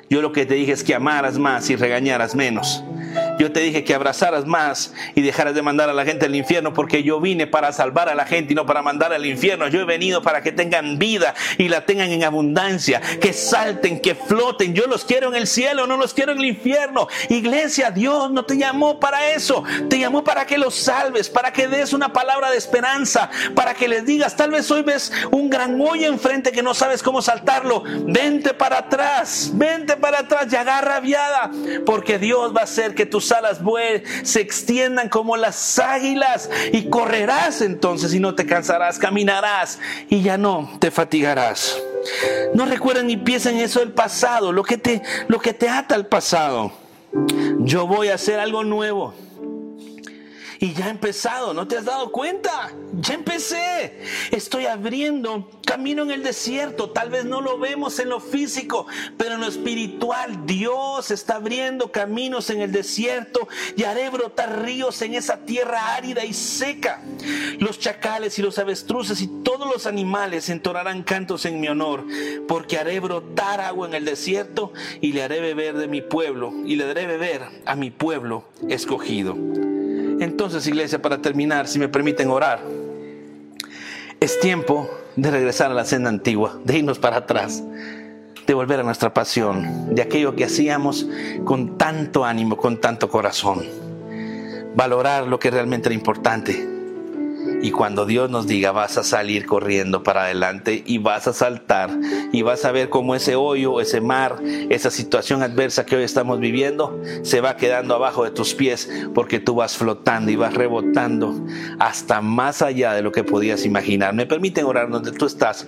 Yo 0.10 0.24
lo 0.24 0.32
que 0.32 0.48
te 0.48 0.56
dije 0.56 0.72
es 0.72 0.84
que 0.84 0.96
amaras 0.96 1.38
más 1.38 1.70
y 1.70 1.76
regañaras 1.76 2.34
menos. 2.34 2.84
Yo 3.40 3.54
te 3.54 3.62
dije 3.62 3.86
que 3.86 3.96
abrazaras 3.96 4.46
más 4.46 4.94
y 5.16 5.22
dejaras 5.22 5.56
de 5.56 5.62
mandar 5.62 5.90
a 5.90 5.94
la 5.94 6.04
gente 6.04 6.26
al 6.26 6.36
infierno 6.36 6.74
porque 6.74 7.04
yo 7.04 7.22
vine 7.22 7.48
para 7.48 7.72
salvar 7.72 8.10
a 8.10 8.16
la 8.16 8.26
gente 8.26 8.52
y 8.52 8.56
no 8.56 8.66
para 8.66 8.82
mandar 8.82 9.14
al 9.14 9.26
infierno. 9.26 9.70
Yo 9.70 9.80
he 9.80 9.86
venido 9.86 10.22
para 10.22 10.44
que 10.44 10.52
tengan 10.52 11.00
vida 11.00 11.34
y 11.58 11.70
la 11.70 11.86
tengan 11.86 12.12
en 12.12 12.26
abundancia, 12.26 13.00
que 13.00 13.32
salten, 13.32 14.02
que 14.02 14.14
floten. 14.14 14.74
Yo 14.74 14.88
los 14.88 15.06
quiero 15.06 15.30
en 15.30 15.36
el 15.36 15.48
cielo, 15.48 15.88
no 15.88 15.96
los 15.96 16.14
quiero 16.14 16.34
en 16.34 16.40
el 16.40 16.46
infierno. 16.48 17.08
Iglesia, 17.30 17.92
Dios 17.92 18.30
no 18.30 18.44
te 18.44 18.58
llamó 18.58 19.00
para 19.00 19.32
eso. 19.32 19.64
Te 19.90 19.98
llamó 19.98 20.22
para 20.22 20.46
que 20.46 20.58
los 20.58 20.76
salves, 20.76 21.30
para 21.30 21.54
que 21.54 21.70
des 21.70 21.94
una 21.94 22.12
palabra 22.12 22.52
de 22.52 22.58
esperanza, 22.58 23.30
para 23.56 23.74
que 23.74 23.88
les 23.88 24.06
digas, 24.06 24.36
tal 24.36 24.52
vez 24.52 24.70
hoy 24.70 24.82
ves 24.82 25.14
un 25.32 25.50
gran 25.50 25.80
hoyo 25.80 26.08
enfrente 26.08 26.52
que 26.52 26.62
no 26.62 26.74
sabes 26.74 27.02
cómo 27.02 27.22
saltarlo. 27.22 27.84
Vente 27.86 28.54
para 28.54 28.80
atrás, 28.80 29.52
vente 29.54 29.96
para 29.96 30.20
atrás 30.20 30.48
y 30.52 30.58
agarra 30.58 31.00
viada, 31.00 31.52
porque 31.86 32.20
Dios 32.20 32.54
va 32.54 32.62
a 32.62 32.64
hacer 32.66 32.94
que 32.94 33.06
tus 33.06 33.29
alas 33.32 33.60
se 34.24 34.42
extiendan 34.42 35.10
como 35.10 35.38
las 35.38 35.80
águilas 35.80 36.50
y 36.72 36.90
correrás 36.90 37.62
entonces 37.62 38.14
y 38.14 38.20
no 38.20 38.36
te 38.36 38.46
cansarás, 38.46 39.00
caminarás 39.00 39.80
y 40.10 40.22
ya 40.22 40.38
no 40.38 40.78
te 40.80 40.92
fatigarás. 40.92 41.78
No 42.54 42.66
recuerden 42.66 43.08
ni 43.08 43.18
piensen 43.18 43.58
eso 43.58 43.80
del 43.80 43.92
pasado, 43.92 44.52
lo 44.52 44.64
que 44.64 44.78
te, 44.78 45.02
lo 45.28 45.40
que 45.40 45.54
te 45.54 45.70
ata 45.70 45.96
al 45.96 46.08
pasado. 46.08 46.72
Yo 47.60 47.88
voy 47.88 48.10
a 48.10 48.16
hacer 48.16 48.40
algo 48.40 48.64
nuevo. 48.64 49.14
Y 50.62 50.74
ya 50.74 50.88
he 50.88 50.90
empezado, 50.90 51.54
¿no 51.54 51.66
te 51.68 51.78
has 51.78 51.86
dado 51.86 52.12
cuenta? 52.12 52.74
Ya 53.00 53.14
empecé. 53.14 54.04
Estoy 54.30 54.66
abriendo 54.66 55.50
camino 55.66 56.04
en 56.04 56.12
el 56.12 56.22
desierto. 56.22 56.90
Tal 56.90 57.10
vez 57.10 57.24
no 57.24 57.40
lo 57.40 57.58
vemos 57.58 57.98
en 58.00 58.10
lo 58.10 58.20
físico, 58.20 58.86
pero 59.18 59.36
en 59.36 59.40
lo 59.40 59.48
espiritual 59.48 60.46
Dios 60.46 61.12
está 61.12 61.36
abriendo 61.36 61.94
caminos 61.94 62.50
en 62.50 62.60
el 62.60 62.74
desierto 62.74 63.48
y 63.78 63.84
haré 63.84 64.10
brotar 64.10 64.64
ríos 64.64 65.02
en 65.02 65.14
esa 65.14 65.46
tierra 65.46 65.96
árida 65.96 66.26
y 66.26 66.34
seca. 66.34 67.02
Los 67.60 67.80
chacales 67.80 68.38
y 68.38 68.42
los 68.42 68.60
avestruces 68.60 69.22
y 69.22 69.28
todos 69.44 69.66
los 69.72 69.86
animales 69.86 70.50
entonarán 70.50 71.04
cantos 71.04 71.46
en 71.46 71.62
mi 71.62 71.70
honor, 71.70 72.06
porque 72.50 72.78
haré 72.78 73.00
brotar 73.00 73.62
agua 73.62 73.88
en 73.88 73.94
el 73.94 74.04
desierto 74.04 74.74
y 75.00 75.14
le 75.14 75.24
haré 75.24 75.40
beber 75.40 75.78
de 75.78 75.88
mi 75.88 76.02
pueblo 76.02 76.52
y 76.66 76.76
le 76.76 76.86
daré 76.86 77.08
beber 77.08 77.44
a 77.66 77.76
mi 77.78 77.92
pueblo 77.92 78.44
escogido. 78.68 79.38
Entonces, 80.20 80.68
iglesia, 80.68 81.02
para 81.02 81.22
terminar, 81.22 81.68
si 81.68 81.80
me 81.80 81.88
permiten 81.88 82.30
orar, 82.30 82.62
es 84.20 84.40
tiempo 84.40 84.90
de 85.16 85.32
regresar 85.32 85.72
a 85.72 85.74
la 85.74 85.86
senda 85.86 86.10
antigua, 86.10 86.60
de 86.64 86.80
irnos 86.80 87.00
para 87.00 87.18
atrás, 87.18 87.64
de 88.46 88.54
volver 88.54 88.80
a 88.80 88.84
nuestra 88.84 89.14
pasión, 89.14 89.94
de 89.94 90.02
aquello 90.02 90.36
que 90.36 90.46
hacíamos 90.46 91.08
con 91.46 91.78
tanto 91.78 92.26
ánimo, 92.26 92.58
con 92.58 92.82
tanto 92.82 93.10
corazón. 93.10 93.64
Valorar 94.76 95.28
lo 95.28 95.40
que 95.40 95.52
realmente 95.52 95.90
era 95.90 95.96
importante 95.96 96.79
y 97.62 97.72
cuando 97.72 98.06
Dios 98.06 98.30
nos 98.30 98.48
diga, 98.48 98.72
vas 98.72 98.98
a 98.98 99.04
salir 99.04 99.46
corriendo 99.46 100.04
para 100.04 100.24
adelante 100.24 100.84
y 100.86 100.98
vas 100.98 101.28
a 101.28 101.34
saltar 101.34 101.90
y 102.32 102.42
vas 102.42 102.66
a 102.66 102.72
ver 102.72 102.90
cómo 102.90 103.16
ese 103.16 103.36
hoyo, 103.36 103.82
ese 103.82 104.02
mar, 104.02 104.42
esa 104.70 104.92
situación 104.92 105.44
adversa 105.44 105.86
que 105.86 105.96
hoy 105.96 106.04
estamos 106.04 106.40
viviendo, 106.40 107.02
se 107.24 107.42
va 107.42 107.58
quedando 107.58 107.96
abajo 107.96 108.24
de 108.24 108.32
tus 108.32 108.54
pies 108.54 108.90
porque 109.14 109.40
tú 109.40 109.56
vas 109.56 109.78
flotando 109.78 110.32
y 110.32 110.36
vas 110.36 110.54
rebotando 110.54 111.36
hasta 111.80 112.22
más 112.22 112.62
allá 112.62 112.94
de 112.94 113.02
lo 113.02 113.12
que 113.12 113.24
podías 113.24 113.66
imaginar. 113.66 114.14
Me 114.14 114.26
permiten 114.26 114.66
orar 114.66 114.90
donde 114.90 115.12
tú 115.12 115.26
estás. 115.26 115.68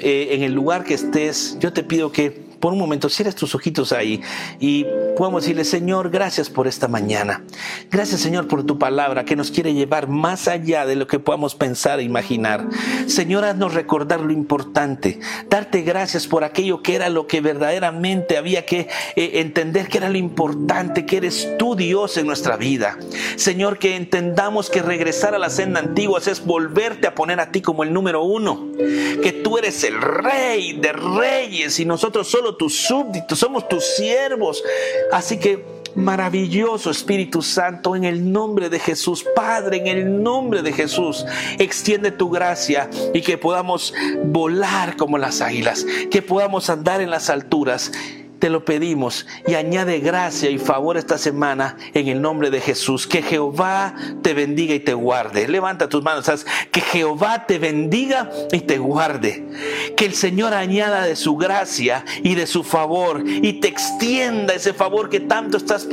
Eh, 0.00 0.28
en 0.32 0.42
el 0.42 0.52
lugar 0.52 0.84
que 0.84 0.94
estés, 0.94 1.56
yo 1.60 1.72
te 1.72 1.82
pido 1.82 2.12
que 2.12 2.47
por 2.60 2.72
un 2.72 2.78
momento 2.78 3.08
cierres 3.08 3.34
tus 3.34 3.54
ojitos 3.54 3.92
ahí 3.92 4.20
y 4.60 4.84
podemos 5.16 5.42
decirle, 5.42 5.64
Señor, 5.64 6.10
gracias 6.10 6.50
por 6.50 6.66
esta 6.66 6.88
mañana. 6.88 7.44
Gracias, 7.90 8.20
Señor, 8.20 8.48
por 8.48 8.64
tu 8.64 8.78
palabra 8.78 9.24
que 9.24 9.36
nos 9.36 9.50
quiere 9.50 9.74
llevar 9.74 10.08
más 10.08 10.48
allá 10.48 10.86
de 10.86 10.96
lo 10.96 11.06
que 11.06 11.18
podamos 11.18 11.54
pensar 11.54 12.00
e 12.00 12.02
imaginar. 12.02 12.66
Señor, 13.06 13.44
haznos 13.44 13.74
recordar 13.74 14.20
lo 14.20 14.32
importante, 14.32 15.20
darte 15.48 15.82
gracias 15.82 16.26
por 16.26 16.44
aquello 16.44 16.82
que 16.82 16.94
era 16.94 17.08
lo 17.08 17.26
que 17.26 17.40
verdaderamente 17.40 18.36
había 18.36 18.66
que 18.66 18.88
eh, 19.16 19.32
entender 19.34 19.88
que 19.88 19.98
era 19.98 20.08
lo 20.08 20.18
importante, 20.18 21.06
que 21.06 21.18
eres 21.18 21.48
tú 21.58 21.74
Dios 21.74 22.16
en 22.16 22.26
nuestra 22.26 22.56
vida. 22.56 22.98
Señor, 23.36 23.78
que 23.78 23.96
entendamos 23.96 24.70
que 24.70 24.82
regresar 24.82 25.34
a 25.34 25.38
la 25.38 25.50
senda 25.50 25.80
antigua 25.80 26.18
es 26.26 26.44
volverte 26.44 27.06
a 27.06 27.14
poner 27.14 27.40
a 27.40 27.52
ti 27.52 27.60
como 27.60 27.84
el 27.84 27.92
número 27.92 28.22
uno, 28.22 28.68
que 29.22 29.40
tú 29.44 29.58
eres 29.58 29.84
el 29.84 30.00
rey 30.00 30.72
de 30.72 30.92
reyes 30.92 31.78
y 31.78 31.84
nosotros 31.84 32.28
solo 32.28 32.47
tus 32.56 32.76
súbditos, 32.76 33.38
somos 33.38 33.68
tus 33.68 33.84
siervos. 33.84 34.62
Así 35.12 35.38
que 35.38 35.64
maravilloso 35.94 36.90
Espíritu 36.90 37.42
Santo, 37.42 37.96
en 37.96 38.04
el 38.04 38.30
nombre 38.30 38.68
de 38.68 38.78
Jesús, 38.78 39.24
Padre, 39.34 39.78
en 39.78 39.86
el 39.86 40.22
nombre 40.22 40.62
de 40.62 40.72
Jesús, 40.72 41.26
extiende 41.58 42.12
tu 42.12 42.30
gracia 42.30 42.88
y 43.12 43.22
que 43.22 43.38
podamos 43.38 43.92
volar 44.24 44.96
como 44.96 45.18
las 45.18 45.40
águilas, 45.40 45.84
que 46.10 46.22
podamos 46.22 46.70
andar 46.70 47.00
en 47.00 47.10
las 47.10 47.30
alturas 47.30 47.90
te 48.38 48.50
lo 48.50 48.64
pedimos 48.64 49.26
y 49.46 49.54
añade 49.54 49.98
gracia 49.98 50.50
y 50.50 50.58
favor 50.58 50.96
esta 50.96 51.18
semana 51.18 51.76
en 51.94 52.08
el 52.08 52.20
nombre 52.22 52.50
de 52.50 52.60
Jesús. 52.60 53.06
Que 53.06 53.22
Jehová 53.22 53.94
te 54.22 54.34
bendiga 54.34 54.74
y 54.74 54.80
te 54.80 54.94
guarde. 54.94 55.48
Levanta 55.48 55.88
tus 55.88 56.02
manos, 56.02 56.26
¿sabes? 56.26 56.46
Que 56.70 56.80
Jehová 56.80 57.46
te 57.46 57.58
bendiga 57.58 58.30
y 58.52 58.60
te 58.60 58.78
guarde. 58.78 59.44
Que 59.96 60.06
el 60.06 60.14
Señor 60.14 60.54
añada 60.54 61.04
de 61.04 61.16
su 61.16 61.36
gracia 61.36 62.04
y 62.22 62.34
de 62.34 62.46
su 62.46 62.64
favor 62.64 63.22
y 63.26 63.54
te 63.54 63.68
extienda 63.68 64.54
ese 64.54 64.72
favor 64.72 65.10
que 65.10 65.20
tanto 65.20 65.56
estás 65.56 65.86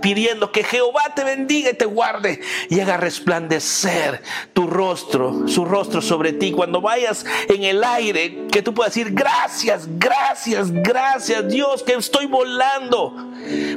pidiendo. 0.00 0.52
Que 0.52 0.64
Jehová 0.64 1.14
te 1.14 1.24
bendiga 1.24 1.70
y 1.70 1.74
te 1.74 1.86
guarde 1.86 2.40
y 2.68 2.80
haga 2.80 2.96
resplandecer 2.96 4.22
tu 4.52 4.66
rostro, 4.66 5.48
su 5.48 5.64
rostro 5.64 6.02
sobre 6.02 6.32
ti. 6.32 6.52
Cuando 6.52 6.80
vayas 6.80 7.24
en 7.48 7.64
el 7.64 7.82
aire, 7.84 8.48
que 8.50 8.62
tú 8.62 8.74
puedas 8.74 8.94
decir 8.94 9.12
gracias, 9.14 9.88
gracias, 9.98 10.70
gracias 10.70 11.48
Dios 11.48 11.84
estoy 12.02 12.26
volando, 12.26 13.14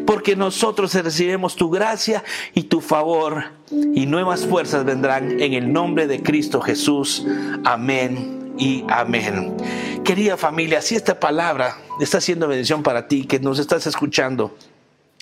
porque 0.05 0.35
nosotros 0.35 0.93
recibimos 0.93 1.55
tu 1.55 1.69
gracia 1.69 2.23
y 2.53 2.63
tu 2.63 2.81
favor, 2.81 3.45
y 3.71 4.05
nuevas 4.05 4.45
fuerzas 4.45 4.85
vendrán 4.85 5.39
en 5.41 5.53
el 5.53 5.71
nombre 5.71 6.07
de 6.07 6.21
Cristo 6.21 6.61
Jesús. 6.61 7.25
Amén 7.63 8.44
y 8.57 8.83
amén. 8.89 9.55
Querida 10.03 10.37
familia, 10.37 10.81
si 10.81 10.95
esta 10.95 11.19
palabra 11.19 11.77
está 11.99 12.21
siendo 12.21 12.47
bendición 12.47 12.83
para 12.83 13.07
ti, 13.07 13.25
que 13.25 13.39
nos 13.39 13.59
estás 13.59 13.87
escuchando, 13.87 14.55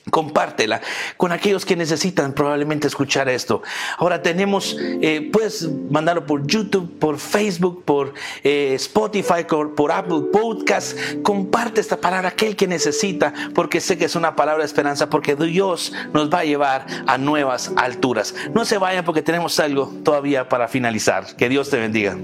compártela 0.10 0.82
con 1.18 1.32
aquellos 1.32 1.66
que 1.66 1.76
necesitan 1.76 2.34
probablemente 2.34 2.88
escuchar 2.88 3.30
esto. 3.30 3.62
Ahora 3.98 4.22
tenemos, 4.22 4.78
eh, 4.80 5.30
puedes 5.32 5.70
mandarlo 5.90 6.26
por 6.26 6.46
YouTube, 6.46 7.00
por 7.00 7.18
Facebook, 7.20 7.84
por 7.86 8.14
eh, 8.44 8.74
Spotify, 8.76 9.46
por, 9.48 9.92
Apple 9.92 10.24
Podcast. 10.32 10.98
Comparte 11.22 11.80
esta 11.80 11.98
palabra 11.98 12.30
aquel 12.30 12.56
que 12.56 12.68
necesita, 12.68 13.34
porque 13.54 13.80
sé 13.80 13.98
que 13.98 14.06
es 14.06 14.16
una 14.16 14.36
palabra 14.36 14.64
de 14.64 14.68
esperanza, 14.68 15.10
porque 15.10 15.36
Dios 15.36 15.94
nos 16.14 16.30
va 16.30 16.40
a 16.40 16.46
llevar 16.46 16.86
a 17.08 17.18
nuevas 17.18 17.72
alturas. 17.76 18.36
No 18.54 18.66
se 18.66 18.78
vayan 18.78 19.06
porque 19.06 19.22
tenemos 19.22 19.60
algo 19.60 19.94
todavía 20.04 20.50
para 20.50 20.68
finalizar. 20.68 21.36
Que 21.36 21.50
Dios 21.50 21.70
te 21.70 21.78
bendiga. 21.78 22.18